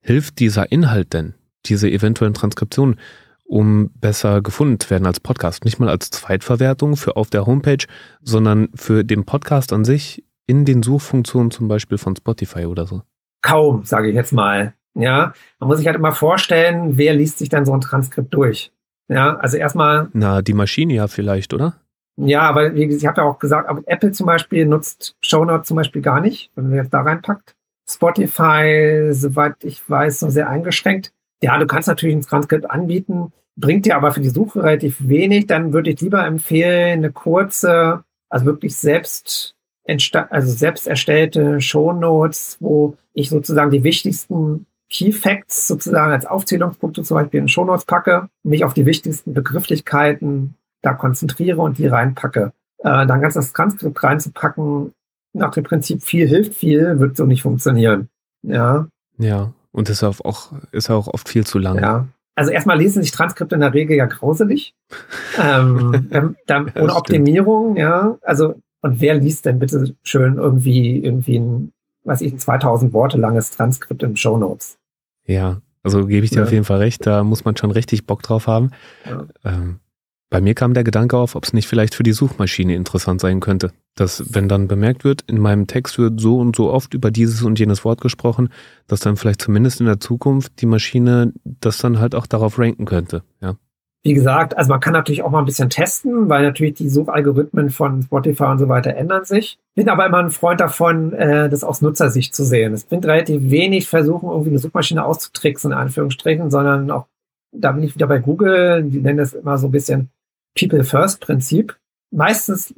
[0.00, 1.34] Hilft dieser Inhalt denn,
[1.66, 2.98] diese eventuellen Transkriptionen,
[3.44, 5.66] um besser gefunden zu werden als Podcast?
[5.66, 7.84] Nicht mal als Zweitverwertung für auf der Homepage,
[8.22, 13.02] sondern für den Podcast an sich in den Suchfunktionen zum Beispiel von Spotify oder so.
[13.42, 14.74] Kaum, sage ich jetzt mal.
[14.94, 18.72] Ja, man muss sich halt immer vorstellen, wer liest sich dann so ein Transkript durch.
[19.08, 21.74] Ja, also erstmal, Na, die Maschine ja vielleicht, oder?
[22.16, 25.76] ja, aber wie ich habe ja auch gesagt, aber Apple zum Beispiel nutzt Shownotes zum
[25.76, 27.54] Beispiel gar nicht, wenn man jetzt da reinpackt.
[27.88, 31.12] Spotify, soweit ich weiß, nur sehr eingeschränkt.
[31.42, 35.46] Ja, du kannst natürlich ein Transkript anbieten, bringt dir aber für die Suche relativ wenig.
[35.46, 39.54] Dann würde ich lieber empfehlen, eine kurze, also wirklich selbst
[40.30, 47.16] also selbst erstellte Shownotes, wo ich sozusagen die wichtigsten Key Facts sozusagen als Aufzählungspunkte zum
[47.16, 52.52] Beispiel in Shownotes packe, mich auf die wichtigsten Begrifflichkeiten da konzentriere und die reinpacke.
[52.78, 54.92] Äh, dann ganz das Transkript reinzupacken,
[55.32, 58.08] nach dem Prinzip viel hilft viel, wird so nicht funktionieren.
[58.42, 58.86] Ja,
[59.18, 59.52] Ja.
[59.72, 61.78] Und ist auch, ist auch oft viel zu lang.
[61.78, 62.08] ja.
[62.34, 64.72] Also erstmal lesen sich Transkripte in der Regel ja grauselig.
[65.42, 66.94] ähm, ähm, dann ohne.
[66.94, 68.16] Optimierung, ja.
[68.22, 71.72] Also, und wer liest denn bitte schön irgendwie, irgendwie ein,
[72.04, 74.78] was ich, ein 2000 Worte langes Transkript in Show Notes?
[75.26, 76.44] Ja, also gebe ich dir Ja.
[76.44, 78.70] auf jeden Fall recht, da muss man schon richtig Bock drauf haben.
[79.04, 79.26] Ja.
[79.44, 79.80] Ähm,
[80.30, 83.40] bei mir kam der Gedanke auf, ob es nicht vielleicht für die Suchmaschine interessant sein
[83.40, 83.72] könnte.
[83.94, 87.42] Dass, wenn dann bemerkt wird, in meinem Text wird so und so oft über dieses
[87.42, 88.50] und jenes Wort gesprochen,
[88.86, 92.84] dass dann vielleicht zumindest in der Zukunft die Maschine das dann halt auch darauf ranken
[92.84, 93.22] könnte.
[93.40, 93.56] Ja.
[94.08, 97.68] Wie gesagt, also man kann natürlich auch mal ein bisschen testen, weil natürlich die Suchalgorithmen
[97.68, 99.58] von Spotify und so weiter ändern sich.
[99.74, 102.72] Bin aber immer ein Freund davon, äh, das aus Nutzersicht zu sehen.
[102.72, 107.04] Es bringt relativ wenig versuchen, irgendwie eine Suchmaschine auszutricksen, in Anführungsstrichen, sondern auch,
[107.52, 110.08] da bin ich wieder bei Google, die nennen das immer so ein bisschen
[110.58, 111.76] People First Prinzip.
[112.10, 112.72] Meistens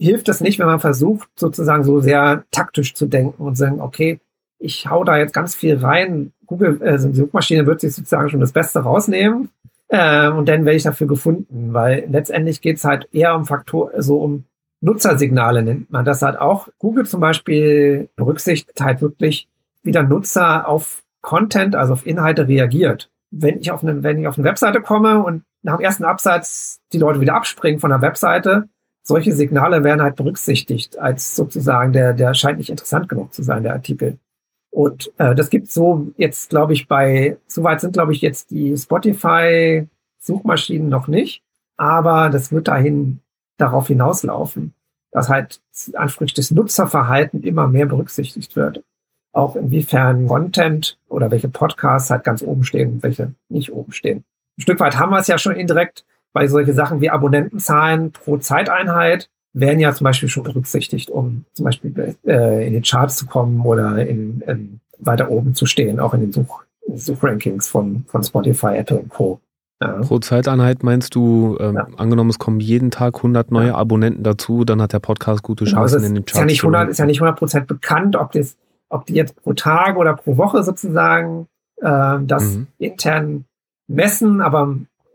[0.00, 4.18] hilft es nicht, wenn man versucht, sozusagen so sehr taktisch zu denken und sagen, okay,
[4.58, 6.32] ich hau da jetzt ganz viel rein.
[6.46, 9.50] Google, äh, die Suchmaschine wird sich sozusagen schon das Beste rausnehmen.
[9.88, 13.90] Äh, und dann werde ich dafür gefunden, weil letztendlich geht es halt eher um Faktor,
[13.98, 14.44] so um
[14.80, 16.68] Nutzersignale nennt man das halt auch.
[16.78, 19.48] Google zum Beispiel berücksichtigt halt wirklich,
[19.82, 23.10] wie der Nutzer auf Content, also auf Inhalte reagiert.
[23.30, 26.80] Wenn ich auf eine, wenn ich auf eine Webseite komme und nach dem ersten Absatz
[26.92, 28.68] die Leute wieder abspringen von der Webseite,
[29.02, 33.62] solche Signale werden halt berücksichtigt als sozusagen der, der scheint nicht interessant genug zu sein,
[33.62, 34.18] der Artikel.
[34.74, 38.76] Und äh, das gibt so jetzt, glaube ich, bei, soweit sind, glaube ich, jetzt die
[38.76, 41.44] Spotify-Suchmaschinen noch nicht,
[41.76, 43.20] aber das wird dahin
[43.56, 44.74] darauf hinauslaufen,
[45.12, 45.62] dass halt
[45.94, 48.82] ansprüchlich das Nutzerverhalten immer mehr berücksichtigt wird.
[49.32, 54.24] Auch inwiefern Content oder welche Podcasts halt ganz oben stehen und welche nicht oben stehen.
[54.58, 58.38] Ein Stück weit haben wir es ja schon indirekt, weil solche Sachen wie Abonnentenzahlen pro
[58.38, 63.26] Zeiteinheit werden ja zum Beispiel schon berücksichtigt, um zum Beispiel äh, in den Charts zu
[63.26, 66.62] kommen oder in, in weiter oben zu stehen, auch in den Such,
[66.94, 69.40] Suchrankings von, von Spotify, Apple und Co.
[69.80, 69.92] Ja.
[70.02, 71.86] Pro Zeiteinheit meinst du, ähm, Ja.
[71.96, 73.74] angenommen, es kommen jeden Tag 100 neue Ja.
[73.74, 76.38] Abonnenten dazu, dann hat der Podcast gute Genau, Chancen ist, in den ist Charts.
[76.40, 76.90] ja nicht zu 100, landen.
[76.92, 78.56] ist ja nicht 100 Prozent bekannt, ob das,
[78.88, 81.46] ob die jetzt pro Tag oder pro Woche sozusagen
[81.82, 82.66] äh, das Mhm.
[82.78, 83.44] intern
[83.88, 84.74] messen, aber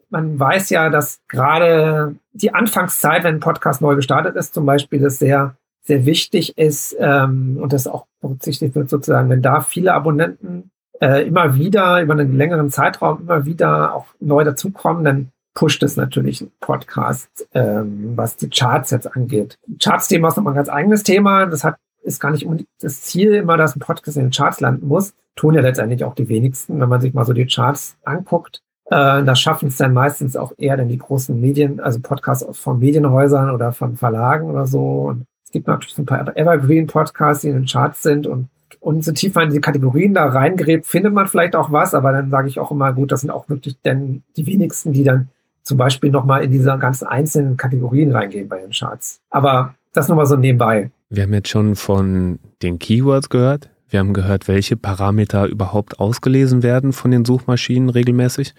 [0.10, 5.00] man weiß ja, dass gerade die Anfangszeit, wenn ein Podcast neu gestartet ist, zum Beispiel,
[5.00, 9.94] das sehr, sehr wichtig ist ähm, und das auch berücksichtigt wird sozusagen, wenn da viele
[9.94, 15.84] Abonnenten äh, immer wieder über einen längeren Zeitraum immer wieder auch neu dazukommen, dann pusht
[15.84, 19.58] es natürlich einen Podcast, ähm, was die Charts jetzt angeht.
[19.82, 21.46] Charts-Thema ist nochmal ein ganz eigenes Thema.
[21.48, 24.62] Das hat, ist gar nicht unbedingt das Ziel immer, dass ein Podcast in den Charts
[24.62, 25.14] landen muss.
[25.36, 28.62] Tun ja letztendlich auch die wenigsten, wenn man sich mal so die Charts anguckt.
[28.90, 32.80] Äh, das schaffen es dann meistens auch eher dann die großen Medien, also Podcasts von
[32.80, 35.08] Medienhäusern oder von Verlagen oder so.
[35.10, 38.50] Und es gibt natürlich so ein paar Evergreen-Podcasts, die in den Charts sind und
[38.82, 42.14] und so tief man in die Kategorien da reingräbt, findet man vielleicht auch was, aber
[42.14, 45.30] dann sage ich auch immer, gut, das sind auch wirklich dann die wenigsten, die dann
[45.64, 49.20] zum Beispiel nochmal in diese ganzen einzelnen Kategorien reingehen bei den Charts.
[49.30, 50.92] Aber das nochmal so nebenbei.
[51.10, 53.70] Wir haben jetzt schon von den Keywords gehört.
[53.90, 58.54] Wir haben gehört, welche Parameter überhaupt ausgelesen werden von den Suchmaschinen regelmäßig.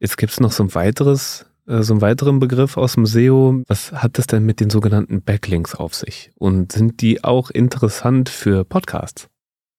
[0.00, 3.62] Jetzt gibt es noch so ein weiteres, äh, so einen weiteren Begriff aus dem SEO.
[3.68, 6.32] Was hat das denn mit den sogenannten Backlinks auf sich?
[6.36, 9.28] Und sind die auch interessant für Podcasts?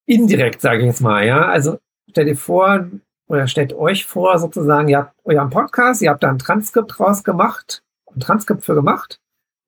[0.06, 1.46] Indirekt, sage ich jetzt mal, ja.
[1.46, 1.78] Also
[2.10, 2.88] stell dir vor,
[3.28, 7.26] oder stellt euch vor, sozusagen, ihr habt euren Podcast, ihr habt da ein Transkript draus
[7.26, 7.84] gemacht,
[8.16, 9.20] ein Transkript für gemacht.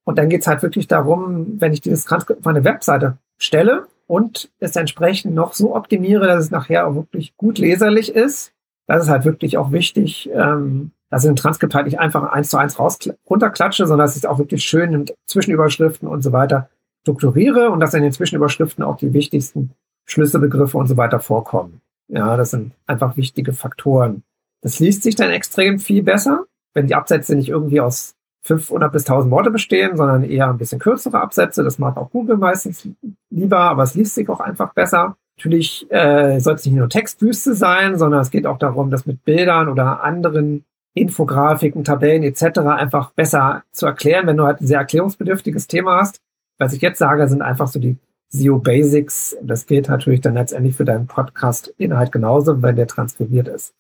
[0.06, 4.52] Und dann geht's halt wirklich darum, wenn ich dieses Transkript auf eine Webseite stelle und
[4.60, 8.52] es entsprechend noch so optimiere, dass es nachher auch wirklich gut leserlich ist.
[8.86, 12.50] Das ist halt wirklich auch wichtig, ähm, dass ich ein Transkript halt nicht einfach eins
[12.50, 16.34] zu eins raus runterklatsche, sondern dass ich es auch wirklich schön in Zwischenüberschriften und so
[16.34, 16.70] weiter
[17.04, 19.72] strukturiere und dass in den Zwischenüberschriften auch die wichtigsten
[20.04, 21.80] Schlüsselbegriffe und so weiter vorkommen.
[22.10, 24.24] Ja, das sind einfach wichtige Faktoren.
[24.60, 26.44] Das liest sich dann extrem viel besser,
[26.74, 30.80] wenn die Absätze nicht irgendwie aus 500 bis 1000 Worte bestehen, sondern eher ein bisschen
[30.80, 31.64] kürzere Absätze.
[31.64, 32.88] Das mag auch Google meistens
[33.30, 35.16] lieber, aber es liest sich auch einfach besser.
[35.38, 39.24] Natürlich äh, soll es nicht nur Textwüste sein, sondern es geht auch darum, das mit
[39.24, 42.60] Bildern oder anderen Infografiken, Tabellen etc.
[42.60, 46.22] einfach besser zu erklären, wenn du halt ein sehr erklärungsbedürftiges Thema hast.
[46.58, 47.98] Was ich jetzt sage, sind einfach so die
[48.30, 49.38] SEO Basics.
[49.42, 53.74] Das gilt natürlich dann letztendlich für deinen Podcast-Inhalt genauso, wenn der transkribiert ist.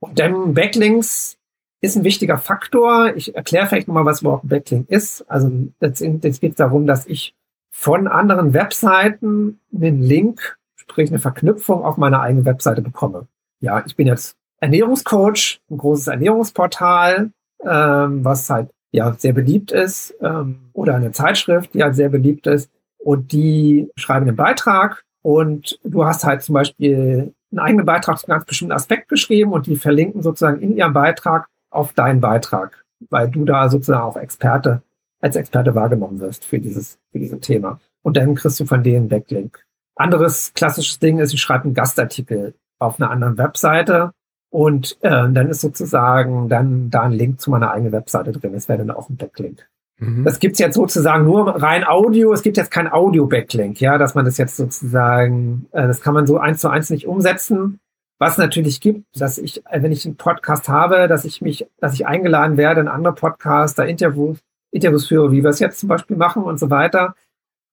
[0.00, 1.38] Und dann Backlinks
[1.86, 3.14] ist ein wichtiger Faktor.
[3.16, 5.22] Ich erkläre vielleicht nochmal, was überhaupt Backlink ist.
[5.30, 7.34] Also jetzt, jetzt geht es darum, dass ich
[7.70, 13.26] von anderen Webseiten einen Link, sprich eine Verknüpfung auf meine eigene Webseite bekomme.
[13.60, 17.30] Ja, ich bin jetzt Ernährungscoach, ein großes Ernährungsportal,
[17.64, 22.46] ähm, was halt ja sehr beliebt ist, ähm, oder eine Zeitschrift, die halt sehr beliebt
[22.46, 28.18] ist, und die schreiben einen Beitrag und du hast halt zum Beispiel einen eigenen Beitrag
[28.18, 32.20] zu einem ganz bestimmten Aspekt geschrieben und die verlinken sozusagen in ihrem Beitrag auf deinen
[32.20, 34.82] Beitrag, weil du da sozusagen auch Experte,
[35.20, 37.80] als Experte wahrgenommen wirst für dieses, für dieses Thema.
[38.02, 39.64] Und dann kriegst du von denen Backlink.
[39.96, 44.12] Anderes klassisches Ding ist, ich schreibe einen Gastartikel auf einer anderen Webseite
[44.50, 48.52] und äh, dann ist sozusagen dann da ein Link zu meiner eigenen Webseite drin.
[48.52, 49.66] Das wäre dann auch ein Backlink.
[49.98, 50.24] Mhm.
[50.24, 52.32] Das gibt's jetzt sozusagen nur rein Audio.
[52.32, 56.26] Es gibt jetzt kein Audio-Backlink, ja, dass man das jetzt sozusagen, äh, das kann man
[56.26, 57.80] so eins zu eins nicht umsetzen.
[58.18, 61.94] Was natürlich gibt, dass ich, äh, wenn ich einen Podcast habe, dass ich mich, dass
[61.94, 64.38] ich eingeladen werde in andere Podcasts, da Interviews,
[64.70, 67.14] Interviews führe, wie wir es jetzt zum Beispiel machen und so weiter.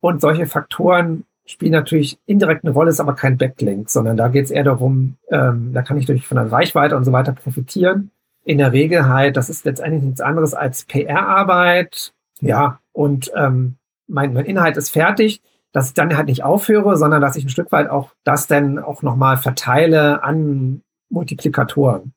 [0.01, 4.45] Und solche Faktoren spielen natürlich indirekt eine Rolle, ist aber kein Backlink, sondern da geht
[4.45, 8.12] es eher darum, ähm, da kann ich durch von der Reichweite und so weiter profitieren.
[8.45, 12.13] In der Regel halt, das ist letztendlich nichts anderes als PR-Arbeit.
[12.41, 13.75] Ja, und ähm,
[14.08, 15.41] mein, mein Inhalt ist fertig
[15.74, 18.80] dass ich dann halt nicht aufhöre, sondern dass ich ein Stück weit auch das dann
[18.80, 22.14] auch nochmal verteile an Multiplikatoren.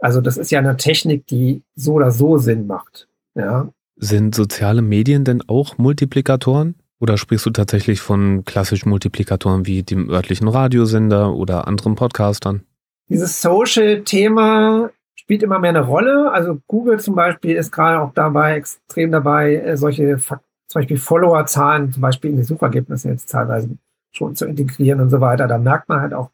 [0.00, 3.08] Also das ist ja eine Technik, die so oder so Sinn macht.
[3.34, 3.68] Ja.
[3.96, 6.74] Sind soziale Medien denn auch Multiplikatoren?
[7.00, 12.62] Oder sprichst du tatsächlich von klassischen Multiplikatoren wie dem örtlichen Radiosender oder anderen Podcastern?
[13.08, 16.30] Dieses Social-Thema spielt immer mehr eine Rolle.
[16.30, 20.96] Also Google zum Beispiel ist gerade auch dabei, extrem dabei, äh, solche Faktoren zum Beispiel
[20.96, 23.68] Followerzahlen, zum Beispiel in die Suchergebnisse jetzt teilweise
[24.10, 25.46] schon zu integrieren und so weiter.
[25.46, 26.30] Da merkt man halt auch,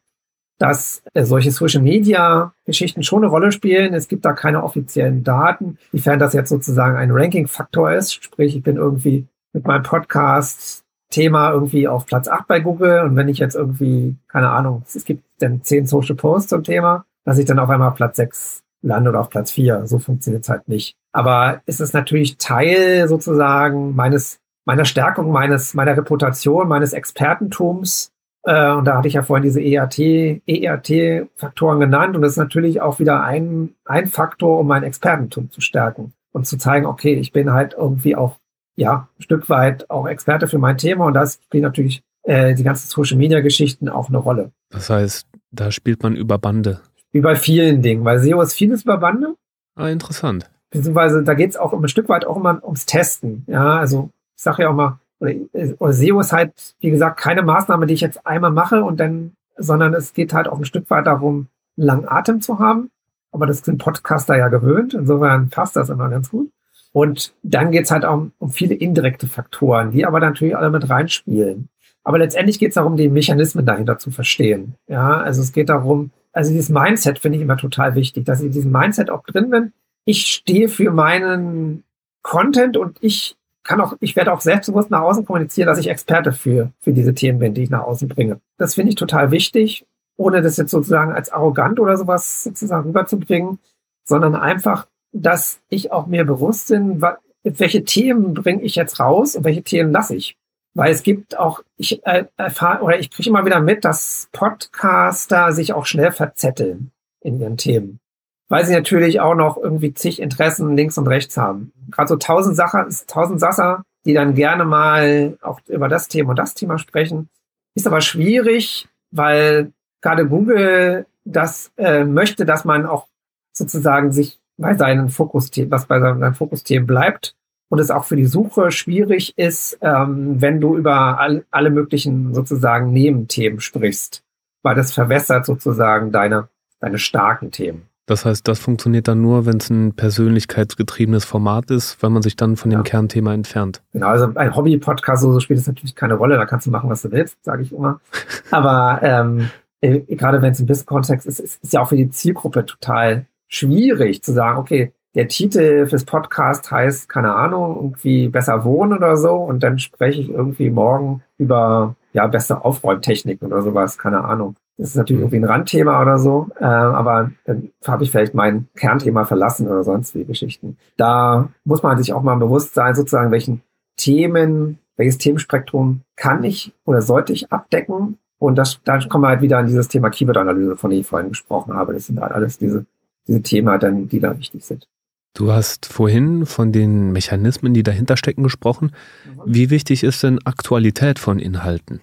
[0.57, 3.93] dass äh, solche Social Media Geschichten schon eine Rolle spielen.
[3.93, 8.13] Es gibt da keine offiziellen Daten, wiefern das jetzt sozusagen ein Ranking-Faktor ist.
[8.13, 13.15] Sprich, ich bin irgendwie mit meinem Podcast Thema irgendwie auf Platz 8 bei Google und
[13.15, 17.39] wenn ich jetzt irgendwie, keine Ahnung, es gibt dann 10 Social Posts zum Thema, dass
[17.39, 19.87] ich dann auf einmal auf Platz 6 lande oder auf Platz 4.
[19.87, 20.98] So funktioniert es halt nicht.
[21.11, 28.11] Aber es ist natürlich Teil sozusagen meines, meiner Stärkung, meines, meiner Reputation, meines Expertentums.
[28.43, 29.99] Äh, und da hatte ich ja vorhin diese ERT,
[30.45, 32.15] ERT-Faktoren genannt.
[32.15, 36.45] Und das ist natürlich auch wieder ein, ein Faktor, um mein Expertentum zu stärken und
[36.45, 38.37] zu zeigen, okay, ich bin halt irgendwie auch,
[38.75, 41.05] ja, ein Stück weit auch Experte für mein Thema.
[41.05, 44.51] Und das spielt natürlich äh, die ganzen Social-Media-Geschichten auch eine Rolle.
[44.69, 46.81] Das heißt, da spielt man über Bande.
[47.11, 49.33] Wie bei vielen Dingen, weil SEO ist vieles über Bande.
[49.75, 53.43] Ah, interessant beziehungsweise da geht es auch ein Stück weit auch immer ums Testen.
[53.47, 55.33] Ja, also ich sage ja auch mal, oder,
[55.79, 59.33] oder SEO ist halt, wie gesagt, keine Maßnahme, die ich jetzt einmal mache und dann,
[59.57, 62.89] sondern es geht halt auch ein Stück weit darum, langen Atem zu haben.
[63.31, 66.49] Aber das sind Podcaster ja gewöhnt, insofern passt das immer ganz gut.
[66.91, 70.89] Und dann geht's halt auch um, um viele indirekte Faktoren, die aber natürlich alle mit
[70.89, 71.69] reinspielen.
[72.03, 74.75] Aber letztendlich geht es darum, die Mechanismen dahinter zu verstehen.
[74.87, 78.47] Ja, also es geht darum, also dieses Mindset finde ich immer total wichtig, dass ich
[78.47, 79.73] in diesem Mindset auch drin bin,
[80.09, 81.83] ich stehe für meinen
[82.23, 86.31] Content und ich kann auch, ich werde auch selbstbewusst nach außen kommunizieren, dass ich Experte
[86.31, 88.41] für, für diese Themen bin, die ich nach außen bringe.
[88.57, 89.85] Das finde ich total wichtig,
[90.17, 93.59] ohne das jetzt sozusagen als arrogant oder sowas sozusagen rüberzubringen,
[94.03, 97.03] sondern einfach, dass ich auch mir bewusst bin,
[97.43, 100.37] welche Themen bringe ich jetzt raus und welche Themen lasse ich.
[100.73, 105.51] Weil es gibt auch, ich äh, erfahre oder ich kriege immer wieder mit, dass Podcaster
[105.51, 106.89] sich auch schnell verzetteln
[107.21, 107.99] in ihren Themen
[108.49, 111.71] weil sie natürlich auch noch irgendwie zig Interessen links und rechts haben.
[111.91, 116.39] Gerade so tausend Sacher, tausend Sasser, die dann gerne mal auch über das Thema und
[116.39, 117.29] das Thema sprechen,
[117.75, 123.07] ist aber schwierig, weil gerade Google das äh, möchte, dass man auch
[123.53, 127.35] sozusagen sich bei seinen Fokusthemen, was bei seinen Fokusthemen bleibt
[127.69, 132.33] und es auch für die Suche schwierig ist, ähm, wenn du über all, alle möglichen
[132.33, 134.23] sozusagen Nebenthemen sprichst,
[134.63, 137.88] weil das verwässert sozusagen deine, deine starken Themen.
[138.09, 142.35] Das heißt, das funktioniert dann nur, wenn es ein persönlichkeitsgetriebenes Format ist, weil man sich
[142.35, 142.83] dann von dem ja.
[142.83, 143.83] Kernthema entfernt.
[143.93, 146.89] Genau, also ein Hobby-Podcast, so, so spielt es natürlich keine Rolle, da kannst du machen,
[146.89, 148.01] was du willst, sage ich immer.
[148.51, 152.09] Aber ähm, äh, gerade wenn es im Business-Kontext ist, ist, ist ja auch für die
[152.09, 158.63] Zielgruppe total schwierig zu sagen, okay, der Titel fürs Podcast heißt, keine Ahnung, irgendwie besser
[158.63, 163.99] wohnen oder so und dann spreche ich irgendwie morgen über ja, beste Aufräumtechniken oder sowas,
[163.99, 164.55] keine Ahnung.
[164.79, 168.69] Das ist natürlich irgendwie ein Randthema oder so, äh, aber dann habe ich vielleicht mein
[168.77, 170.77] Kernthema verlassen oder sonst wie Geschichten.
[170.95, 173.61] Da muss man sich auch mal bewusst sein, sozusagen, welchen
[173.97, 178.19] Themen, welches Themenspektrum kann ich oder sollte ich abdecken?
[178.37, 181.27] Und das, da kommen wir halt wieder an dieses Thema Keyword-Analyse, von dem ich vorhin
[181.27, 181.91] gesprochen habe.
[181.91, 182.85] Das sind halt alles diese,
[183.27, 184.87] diese Themen, dann, die da wichtig sind.
[185.33, 188.93] Du hast vorhin von den Mechanismen, die dahinter stecken, gesprochen.
[189.25, 189.41] Mhm.
[189.45, 191.99] Wie wichtig ist denn Aktualität von Inhalten?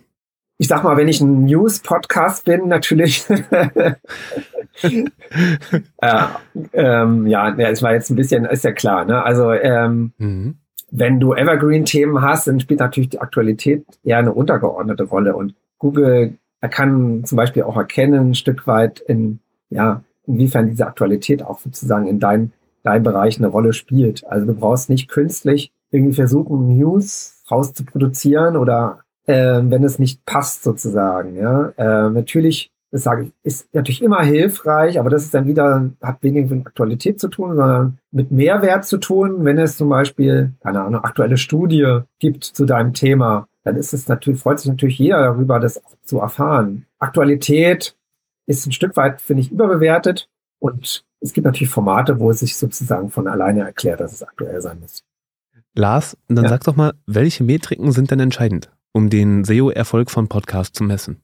[0.59, 3.27] Ich sag mal, wenn ich ein News-Podcast bin, natürlich.
[3.31, 3.97] äh,
[6.73, 9.23] ähm, ja, es war jetzt ein bisschen, ist ja klar, ne?
[9.23, 10.57] Also ähm, mhm.
[10.91, 15.37] wenn du Evergreen-Themen hast, dann spielt natürlich die Aktualität eher eine untergeordnete Rolle.
[15.37, 16.39] Und Google
[16.71, 19.41] kann zum Beispiel auch erkennen, ein Stück weit in,
[19.71, 22.53] ja, inwiefern diese Aktualität auch sozusagen in deinem
[22.87, 24.25] dein Bereich eine Rolle spielt.
[24.27, 30.63] Also du brauchst nicht künstlich irgendwie versuchen, News rauszuproduzieren oder äh, wenn es nicht passt
[30.63, 31.37] sozusagen.
[31.37, 35.91] Ja, äh, natürlich, das sage ich, ist natürlich immer hilfreich, aber das ist dann wieder
[36.03, 39.45] hat weniger mit Aktualität zu tun, sondern mit Mehrwert zu tun.
[39.45, 44.09] Wenn es zum Beispiel keine Ahnung aktuelle Studie gibt zu deinem Thema, dann ist es
[44.09, 46.87] natürlich freut sich natürlich jeder darüber, das zu erfahren.
[46.99, 47.97] Aktualität
[48.47, 50.29] ist ein Stück weit finde ich überbewertet
[50.61, 54.61] und es gibt natürlich Formate, wo es sich sozusagen von alleine erklärt, dass es aktuell
[54.61, 55.03] sein muss.
[55.75, 56.51] Lars, dann ja.
[56.51, 58.71] sag doch mal, welche Metriken sind denn entscheidend?
[58.97, 61.21] Um den SEO-Erfolg von Podcasts zu messen?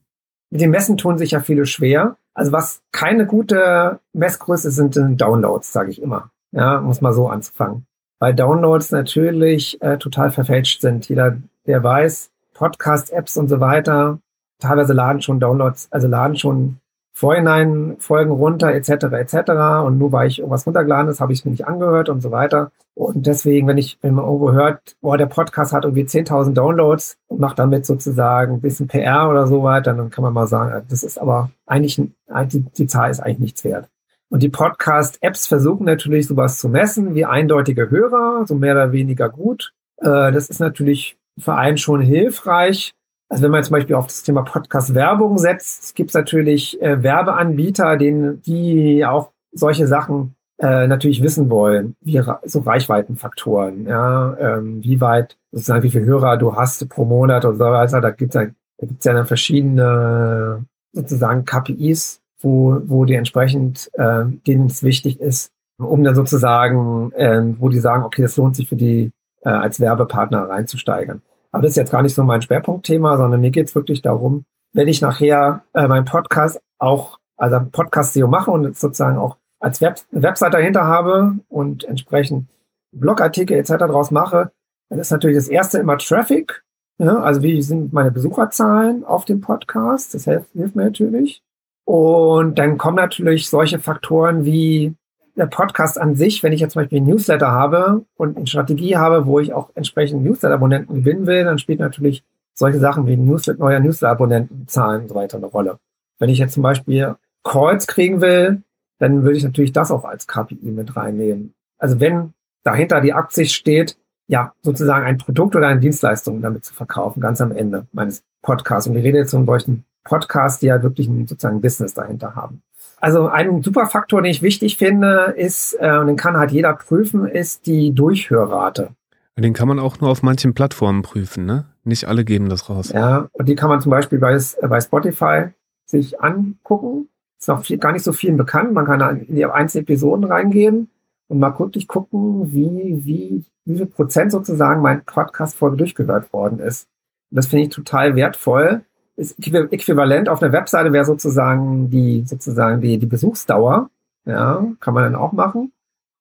[0.51, 2.17] Mit dem Messen tun sich ja viele schwer.
[2.35, 6.29] Also was keine gute Messgröße sind, sind Downloads, sage ich immer.
[6.51, 7.87] Ja, muss mal so anfangen.
[8.19, 11.09] Weil Downloads natürlich äh, total verfälscht sind.
[11.09, 14.19] Jeder, der weiß, Podcast-Apps und so weiter,
[14.59, 16.77] teilweise laden schon Downloads, also laden schon
[17.13, 19.51] Vorhinein Folgen runter, etc., etc.
[19.85, 22.31] Und nur weil ich irgendwas runtergeladen ist, habe ich es mir nicht angehört und so
[22.31, 22.71] weiter.
[22.95, 27.39] Und deswegen, wenn ich, man irgendwo hört, boah, der Podcast hat irgendwie 10.000 Downloads und
[27.39, 31.03] macht damit sozusagen ein bisschen PR oder so weiter, dann kann man mal sagen, das
[31.03, 33.89] ist aber eigentlich, die, die Zahl ist eigentlich nichts wert.
[34.29, 39.29] Und die Podcast-Apps versuchen natürlich sowas zu messen, wie eindeutige Hörer, so mehr oder weniger
[39.29, 39.73] gut.
[39.97, 42.93] Äh, das ist natürlich für einen schon hilfreich.
[43.33, 47.97] Also wenn man zum Beispiel auf das Thema Podcast-Werbung setzt, gibt es natürlich äh, Werbeanbieter,
[47.97, 55.01] denen, die auch solche Sachen äh, natürlich wissen wollen, wie so Reichweitenfaktoren, ja, ähm, wie
[55.01, 58.01] weit sozusagen wie viele Hörer du hast pro Monat und so weiter.
[58.01, 63.89] Da gibt es ja, da gibt's ja dann verschiedene sozusagen KPIs, wo, wo die entsprechend,
[63.93, 68.55] äh, denen es wichtig ist, um dann sozusagen, äh, wo die sagen, okay, das lohnt
[68.55, 69.09] sich für die
[69.41, 71.23] äh, als Werbepartner reinzusteigern.
[71.53, 74.43] Aber das ist jetzt gar nicht so mein Schwerpunktthema, sondern mir geht es wirklich darum,
[74.73, 79.99] wenn ich nachher äh, meinen Podcast auch, also Podcast-SEO mache und sozusagen auch als Web
[80.11, 82.49] Website dahinter habe und entsprechend
[82.91, 83.73] Blogartikel etc.
[83.77, 84.51] draus mache,
[84.89, 86.63] dann ist natürlich das erste immer Traffic.
[86.97, 90.13] Ja, also wie sind meine Besucherzahlen auf dem Podcast?
[90.13, 91.43] Das hilft, hilft mir natürlich.
[91.85, 94.95] Und dann kommen natürlich solche Faktoren wie
[95.35, 99.25] Podcast an sich, wenn ich jetzt zum Beispiel ein Newsletter habe und eine Strategie habe,
[99.25, 103.79] wo ich auch entsprechend Newsletter-Abonnenten gewinnen will, dann spielt natürlich solche Sachen wie Newsletter, neuer
[103.79, 105.79] Newsletter-Abonnentenzahlen und so weiter eine Rolle.
[106.19, 108.61] Wenn ich jetzt zum Beispiel Calls kriegen will,
[108.99, 111.53] dann würde ich natürlich das auch als KPI mit reinnehmen.
[111.77, 116.73] Also wenn dahinter die Absicht steht, ja, sozusagen ein Produkt oder eine Dienstleistung damit zu
[116.73, 118.87] verkaufen, ganz am Ende meines Podcasts.
[118.87, 122.61] Und ich rede jetzt von solchen Podcasts, die ja wirklich ein, sozusagen Business dahinter haben.
[123.03, 126.71] Also ein super Faktor, den ich wichtig finde, ist, äh, und den kann halt jeder
[126.71, 128.91] prüfen, ist die Durchhörrate.
[129.37, 131.65] Den kann man auch nur auf manchen Plattformen prüfen, ne?
[131.83, 132.93] Nicht alle geben das raus.
[132.93, 135.47] Ja, und die kann man zum Beispiel bei, bei Spotify
[135.85, 137.09] sich angucken.
[137.37, 138.71] Ist noch viel, gar nicht so vielen bekannt.
[138.71, 140.89] Man kann in die einzelnen Episoden reingehen
[141.27, 146.87] und mal wirklich gucken, wie, wie, wie viel Prozent sozusagen mein Podcast-Folge durchgehört worden ist.
[147.31, 148.85] Und das finde ich total wertvoll,
[149.15, 153.89] ist äquivalent auf einer Webseite wäre sozusagen die, sozusagen die, die Besuchsdauer.
[154.25, 155.73] Ja, kann man dann auch machen.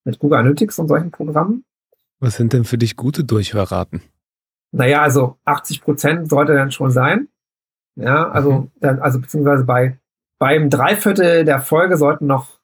[0.05, 1.65] Mit Google Analytics und solchen Programmen.
[2.21, 4.03] Was sind denn für dich gute Durchhörraten?
[4.73, 7.29] Naja, also 80 Prozent sollte dann schon sein.
[7.97, 8.71] Ja, also, mhm.
[8.81, 9.99] dann, also beziehungsweise bei,
[10.39, 12.61] beim Dreiviertel der Folge sollten noch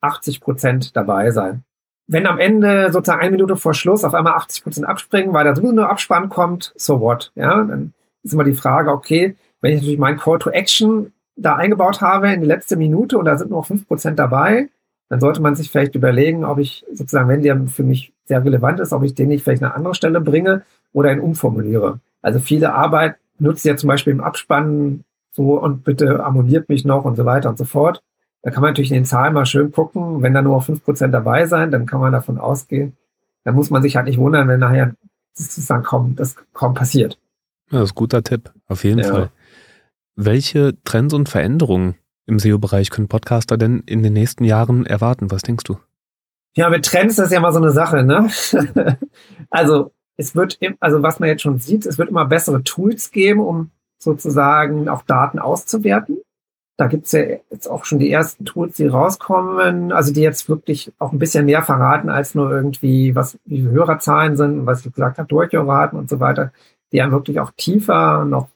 [0.00, 1.64] 80 Prozent dabei sein.
[2.06, 5.54] Wenn am Ende sozusagen eine Minute vor Schluss auf einmal 80 Prozent abspringen, weil da
[5.54, 7.32] sowieso nur Abspann kommt, so what?
[7.34, 11.56] Ja, dann ist immer die Frage, okay, wenn ich natürlich meinen Call to Action da
[11.56, 14.68] eingebaut habe in die letzte Minute und da sind nur noch fünf Prozent dabei,
[15.08, 18.78] dann sollte man sich vielleicht überlegen, ob ich sozusagen, wenn der für mich sehr relevant
[18.80, 22.00] ist, ob ich den nicht vielleicht an eine andere Stelle bringe oder ihn umformuliere.
[22.22, 27.04] Also viele Arbeit nutzt ja zum Beispiel im Abspannen so und bitte abonniert mich noch
[27.04, 28.02] und so weiter und so fort.
[28.42, 30.22] Da kann man natürlich in den Zahlen mal schön gucken.
[30.22, 32.96] Wenn da nur fünf Prozent dabei sein, dann kann man davon ausgehen.
[33.44, 34.94] Dann muss man sich halt nicht wundern, wenn nachher
[35.32, 37.18] sozusagen kaum, das kaum passiert.
[37.70, 39.08] Ja, das ist ein guter Tipp, auf jeden ja.
[39.08, 39.30] Fall.
[40.16, 41.96] Welche Trends und Veränderungen
[42.26, 45.30] im SEO-Bereich können Podcaster denn in den nächsten Jahren erwarten?
[45.30, 45.78] Was denkst du?
[46.56, 48.28] Ja, mit Trends ist ja mal so eine Sache, ne?
[49.50, 53.40] also es wird, also was man jetzt schon sieht, es wird immer bessere Tools geben,
[53.40, 56.20] um sozusagen auch Daten auszuwerten.
[56.76, 60.92] Da gibt's ja jetzt auch schon die ersten Tools, die rauskommen, also die jetzt wirklich
[60.98, 65.18] auch ein bisschen mehr verraten als nur irgendwie, was wie Hörerzahlen sind, was ich gesagt
[65.18, 66.52] habe, Durchhörraten und so weiter,
[66.92, 68.48] die einem wirklich auch tiefer noch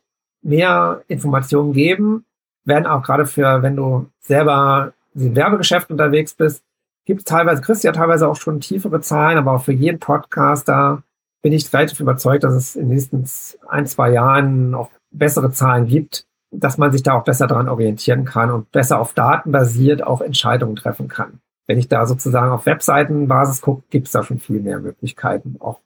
[0.44, 2.24] mehr Informationen geben,
[2.64, 6.64] werden auch gerade für, wenn du selber im Werbegeschäft unterwegs bist,
[7.04, 9.98] gibt es teilweise, kriegst du ja teilweise auch schon tiefere Zahlen, aber auch für jeden
[9.98, 11.02] Podcaster
[11.42, 13.24] bin ich relativ überzeugt, dass es in den nächsten
[13.68, 18.24] ein, zwei Jahren auch bessere Zahlen gibt, dass man sich da auch besser daran orientieren
[18.24, 21.40] kann und besser auf Daten basiert auch Entscheidungen treffen kann.
[21.66, 25.80] Wenn ich da sozusagen auf Webseitenbasis gucke, gibt es da schon viel mehr Möglichkeiten, auch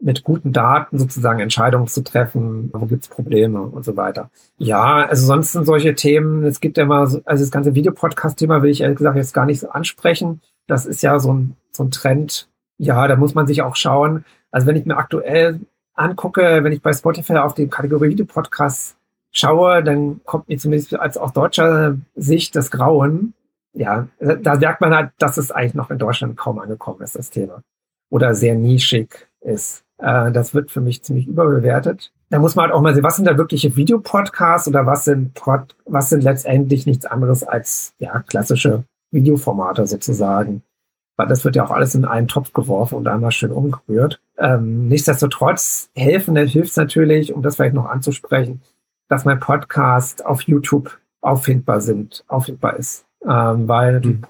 [0.00, 4.30] mit guten Daten sozusagen Entscheidungen zu treffen, wo gibt's Probleme und so weiter.
[4.58, 8.70] Ja, also sonst sind solche Themen, es gibt ja immer, also das ganze Videopodcast-Thema will
[8.70, 10.40] ich ehrlich gesagt jetzt gar nicht so ansprechen.
[10.66, 12.48] Das ist ja so ein, so ein Trend.
[12.78, 14.24] Ja, da muss man sich auch schauen.
[14.50, 15.60] Also wenn ich mir aktuell
[15.94, 18.96] angucke, wenn ich bei Spotify auf die Kategorie Videopodcasts
[19.32, 23.34] schaue, dann kommt mir zumindest als aus deutscher Sicht das Grauen.
[23.72, 27.30] Ja, da merkt man halt, dass es eigentlich noch in Deutschland kaum angekommen ist, das
[27.30, 27.62] Thema.
[28.08, 29.84] Oder sehr nischig ist.
[30.00, 32.12] Äh, das wird für mich ziemlich überbewertet.
[32.30, 35.34] Da muss man halt auch mal sehen, was sind da wirkliche Videopodcasts oder was sind
[35.34, 40.62] Pod, was sind letztendlich nichts anderes als ja klassische Videoformate sozusagen.
[41.16, 44.20] Weil das wird ja auch alles in einen Topf geworfen und einmal schön umgerührt.
[44.38, 48.62] Ähm, nichtsdestotrotz helfen, hilft es natürlich, um das vielleicht noch anzusprechen,
[49.08, 53.04] dass mein Podcast auf YouTube auffindbar sind, auffindbar ist.
[53.28, 54.22] Ähm, weil mhm.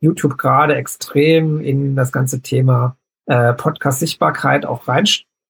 [0.00, 2.96] YouTube gerade extrem in das ganze Thema
[3.26, 5.04] äh, Podcast-Sichtbarkeit auch rein,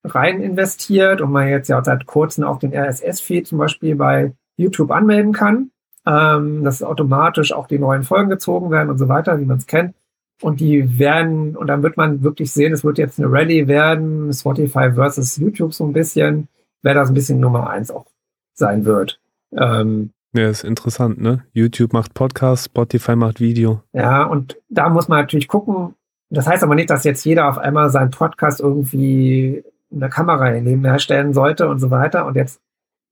[0.05, 4.91] rein investiert und man jetzt ja seit kurzem auch den RSS-Feed zum Beispiel bei YouTube
[4.91, 5.71] anmelden kann,
[6.07, 9.67] ähm, dass automatisch auch die neuen Folgen gezogen werden und so weiter, wie man es
[9.67, 9.95] kennt.
[10.43, 14.31] Und die werden, und dann wird man wirklich sehen, es wird jetzt eine Rallye werden,
[14.33, 16.49] Spotify versus YouTube so ein bisschen,
[16.83, 18.05] wer da so ein bisschen Nummer eins auch
[18.53, 19.19] sein wird.
[19.53, 21.45] Ähm, ja, ist interessant, ne?
[21.53, 23.83] YouTube macht Podcast, Spotify macht Video.
[23.95, 25.95] Ja, und da muss man natürlich gucken,
[26.31, 30.51] das heißt aber nicht, dass jetzt jeder auf einmal seinen Podcast irgendwie in der Kamera
[30.51, 32.27] nebenher stellen sollte und so weiter.
[32.27, 32.61] Und jetzt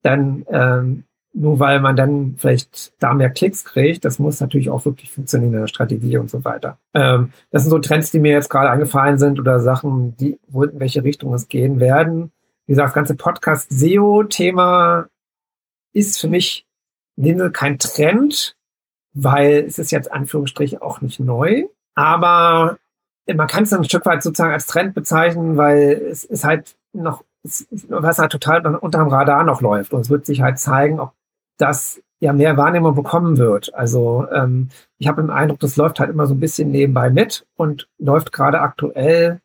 [0.03, 4.85] dann, ähm, nur weil man dann vielleicht da mehr Klicks kriegt, das muss natürlich auch
[4.85, 6.79] wirklich funktionieren in der Strategie und so weiter.
[6.93, 10.65] Ähm, das sind so Trends, die mir jetzt gerade angefallen sind oder Sachen, die, wo
[10.65, 12.31] in welche Richtung es gehen werden.
[12.67, 15.07] Wie gesagt, das ganze Podcast-SEO-Thema
[15.93, 16.67] ist für mich
[17.53, 18.57] kein Trend,
[19.13, 21.65] weil es ist jetzt Anführungsstrichen auch nicht neu.
[21.95, 22.79] Aber
[23.33, 27.25] man kann es ein Stück weit sozusagen als Trend bezeichnen, weil es ist halt noch,
[27.89, 29.93] was halt total unter dem Radar noch läuft.
[29.93, 31.13] Und es wird sich halt zeigen, ob
[31.59, 33.75] das ja mehr Wahrnehmung bekommen wird.
[33.75, 34.69] Also ähm,
[34.99, 38.33] ich habe den Eindruck, das läuft halt immer so ein bisschen nebenbei mit und läuft
[38.33, 39.41] gerade aktuell,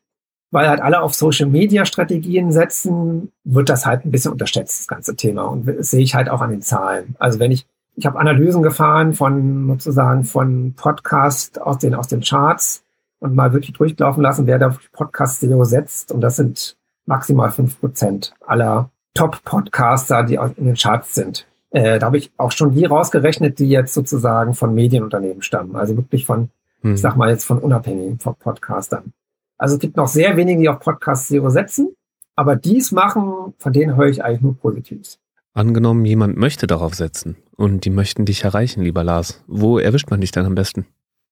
[0.50, 4.88] weil halt alle auf Social Media Strategien setzen, wird das halt ein bisschen unterschätzt, das
[4.88, 5.44] ganze Thema.
[5.44, 7.16] Und das sehe ich halt auch an den Zahlen.
[7.18, 7.66] Also wenn ich,
[7.96, 12.82] ich habe Analysen gefahren von sozusagen von Podcast aus den, aus den Charts
[13.20, 16.10] und mal wirklich durchlaufen lassen, wer da Podcast SEO setzt.
[16.10, 21.46] Und das sind maximal fünf Prozent aller Top-Podcaster, die in den Charts sind.
[21.70, 25.76] Äh, da habe ich auch schon die rausgerechnet, die jetzt sozusagen von Medienunternehmen stammen.
[25.76, 26.50] Also wirklich von,
[26.80, 26.94] hm.
[26.94, 29.12] ich sag mal jetzt von unabhängigen Podcastern.
[29.58, 31.94] Also es gibt noch sehr wenige, die auf Podcast SEO setzen.
[32.34, 35.18] Aber dies machen, von denen höre ich eigentlich nur Positives.
[35.52, 39.44] Angenommen, jemand möchte darauf setzen und die möchten dich erreichen, lieber Lars.
[39.46, 40.86] Wo erwischt man dich dann am besten?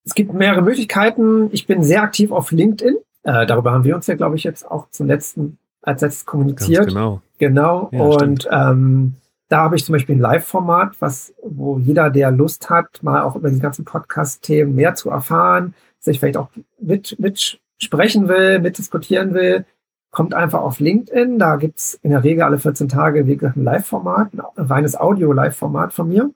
[0.09, 1.51] Es gibt mehrere Möglichkeiten.
[1.53, 2.97] Ich bin sehr aktiv auf LinkedIn.
[3.25, 6.85] Äh, darüber haben wir uns ja, glaube ich, jetzt auch zum letzten, als letztes kommuniziert.
[6.85, 7.21] Ganz genau.
[7.37, 7.91] Genau.
[7.93, 9.17] Ja, und ähm,
[9.51, 13.37] da habe ich zum Beispiel ein Live-Format, was, wo jeder, der Lust hat, mal auch
[13.37, 16.49] über die ganzen Podcast-Themen mehr zu erfahren, sich vielleicht auch
[16.81, 19.67] mit, mit sprechen will, mitdiskutieren will,
[20.11, 21.39] kommt einfach auf LinkedIn.
[21.39, 25.93] Da gibt's in der Regel alle 14 Tage wie gesagt, ein Live-Format, ein reines Audio-Live-Format
[25.93, 26.31] von mir.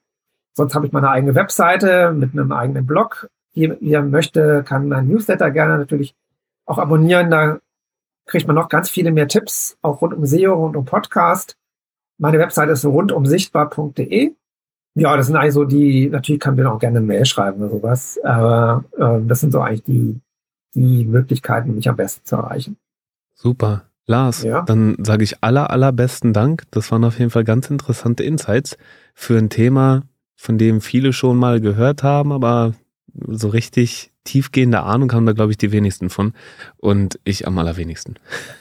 [0.54, 5.50] Sonst habe ich meine eigene Webseite mit einem eigenen Blog, wer möchte, kann mein Newsletter
[5.50, 6.14] gerne natürlich
[6.64, 7.30] auch abonnieren.
[7.30, 7.58] Da
[8.26, 11.56] kriegt man noch ganz viele mehr Tipps, auch rund um SEO, rund um Podcast.
[12.18, 14.32] Meine Webseite ist rundumsichtbar.de.
[14.94, 17.70] Ja, das sind eigentlich so die, natürlich kann man auch gerne eine Mail schreiben oder
[17.70, 20.20] sowas, aber äh, das sind so eigentlich die,
[20.74, 22.76] die Möglichkeiten, mich am besten zu erreichen.
[23.34, 23.84] Super.
[24.04, 24.62] Lars, ja.
[24.62, 26.64] dann sage ich aller, allerbesten Dank.
[26.72, 28.76] Das waren auf jeden Fall ganz interessante Insights
[29.14, 30.02] für ein Thema,
[30.34, 32.74] von dem viele schon mal gehört haben, aber
[33.14, 36.32] so richtig tiefgehende Ahnung haben da, glaube ich, die wenigsten von.
[36.78, 38.16] Und ich am allerwenigsten.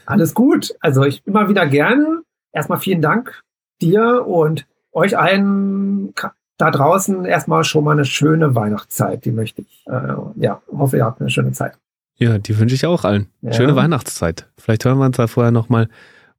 [0.05, 0.73] Alles gut.
[0.79, 2.23] Also ich immer wieder gerne.
[2.51, 3.43] Erstmal vielen Dank
[3.81, 6.13] dir und euch allen
[6.57, 9.25] da draußen erstmal schon mal eine schöne Weihnachtszeit.
[9.25, 9.83] Die möchte ich.
[9.87, 11.73] Äh, ja, hoffe, ihr habt eine schöne Zeit.
[12.17, 13.27] Ja, die wünsche ich auch allen.
[13.41, 13.53] Ja.
[13.53, 14.47] Schöne Weihnachtszeit.
[14.57, 15.89] Vielleicht hören wir uns da vorher nochmal.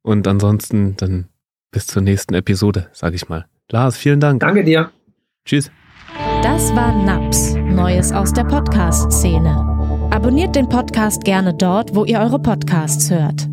[0.01, 1.27] Und ansonsten dann
[1.71, 3.45] bis zur nächsten Episode, sage ich mal.
[3.69, 4.39] Lars, vielen Dank.
[4.39, 4.91] Danke dir.
[5.45, 5.71] Tschüss.
[6.41, 10.07] Das war NAPS, Neues aus der Podcast-Szene.
[10.11, 13.52] Abonniert den Podcast gerne dort, wo ihr eure Podcasts hört.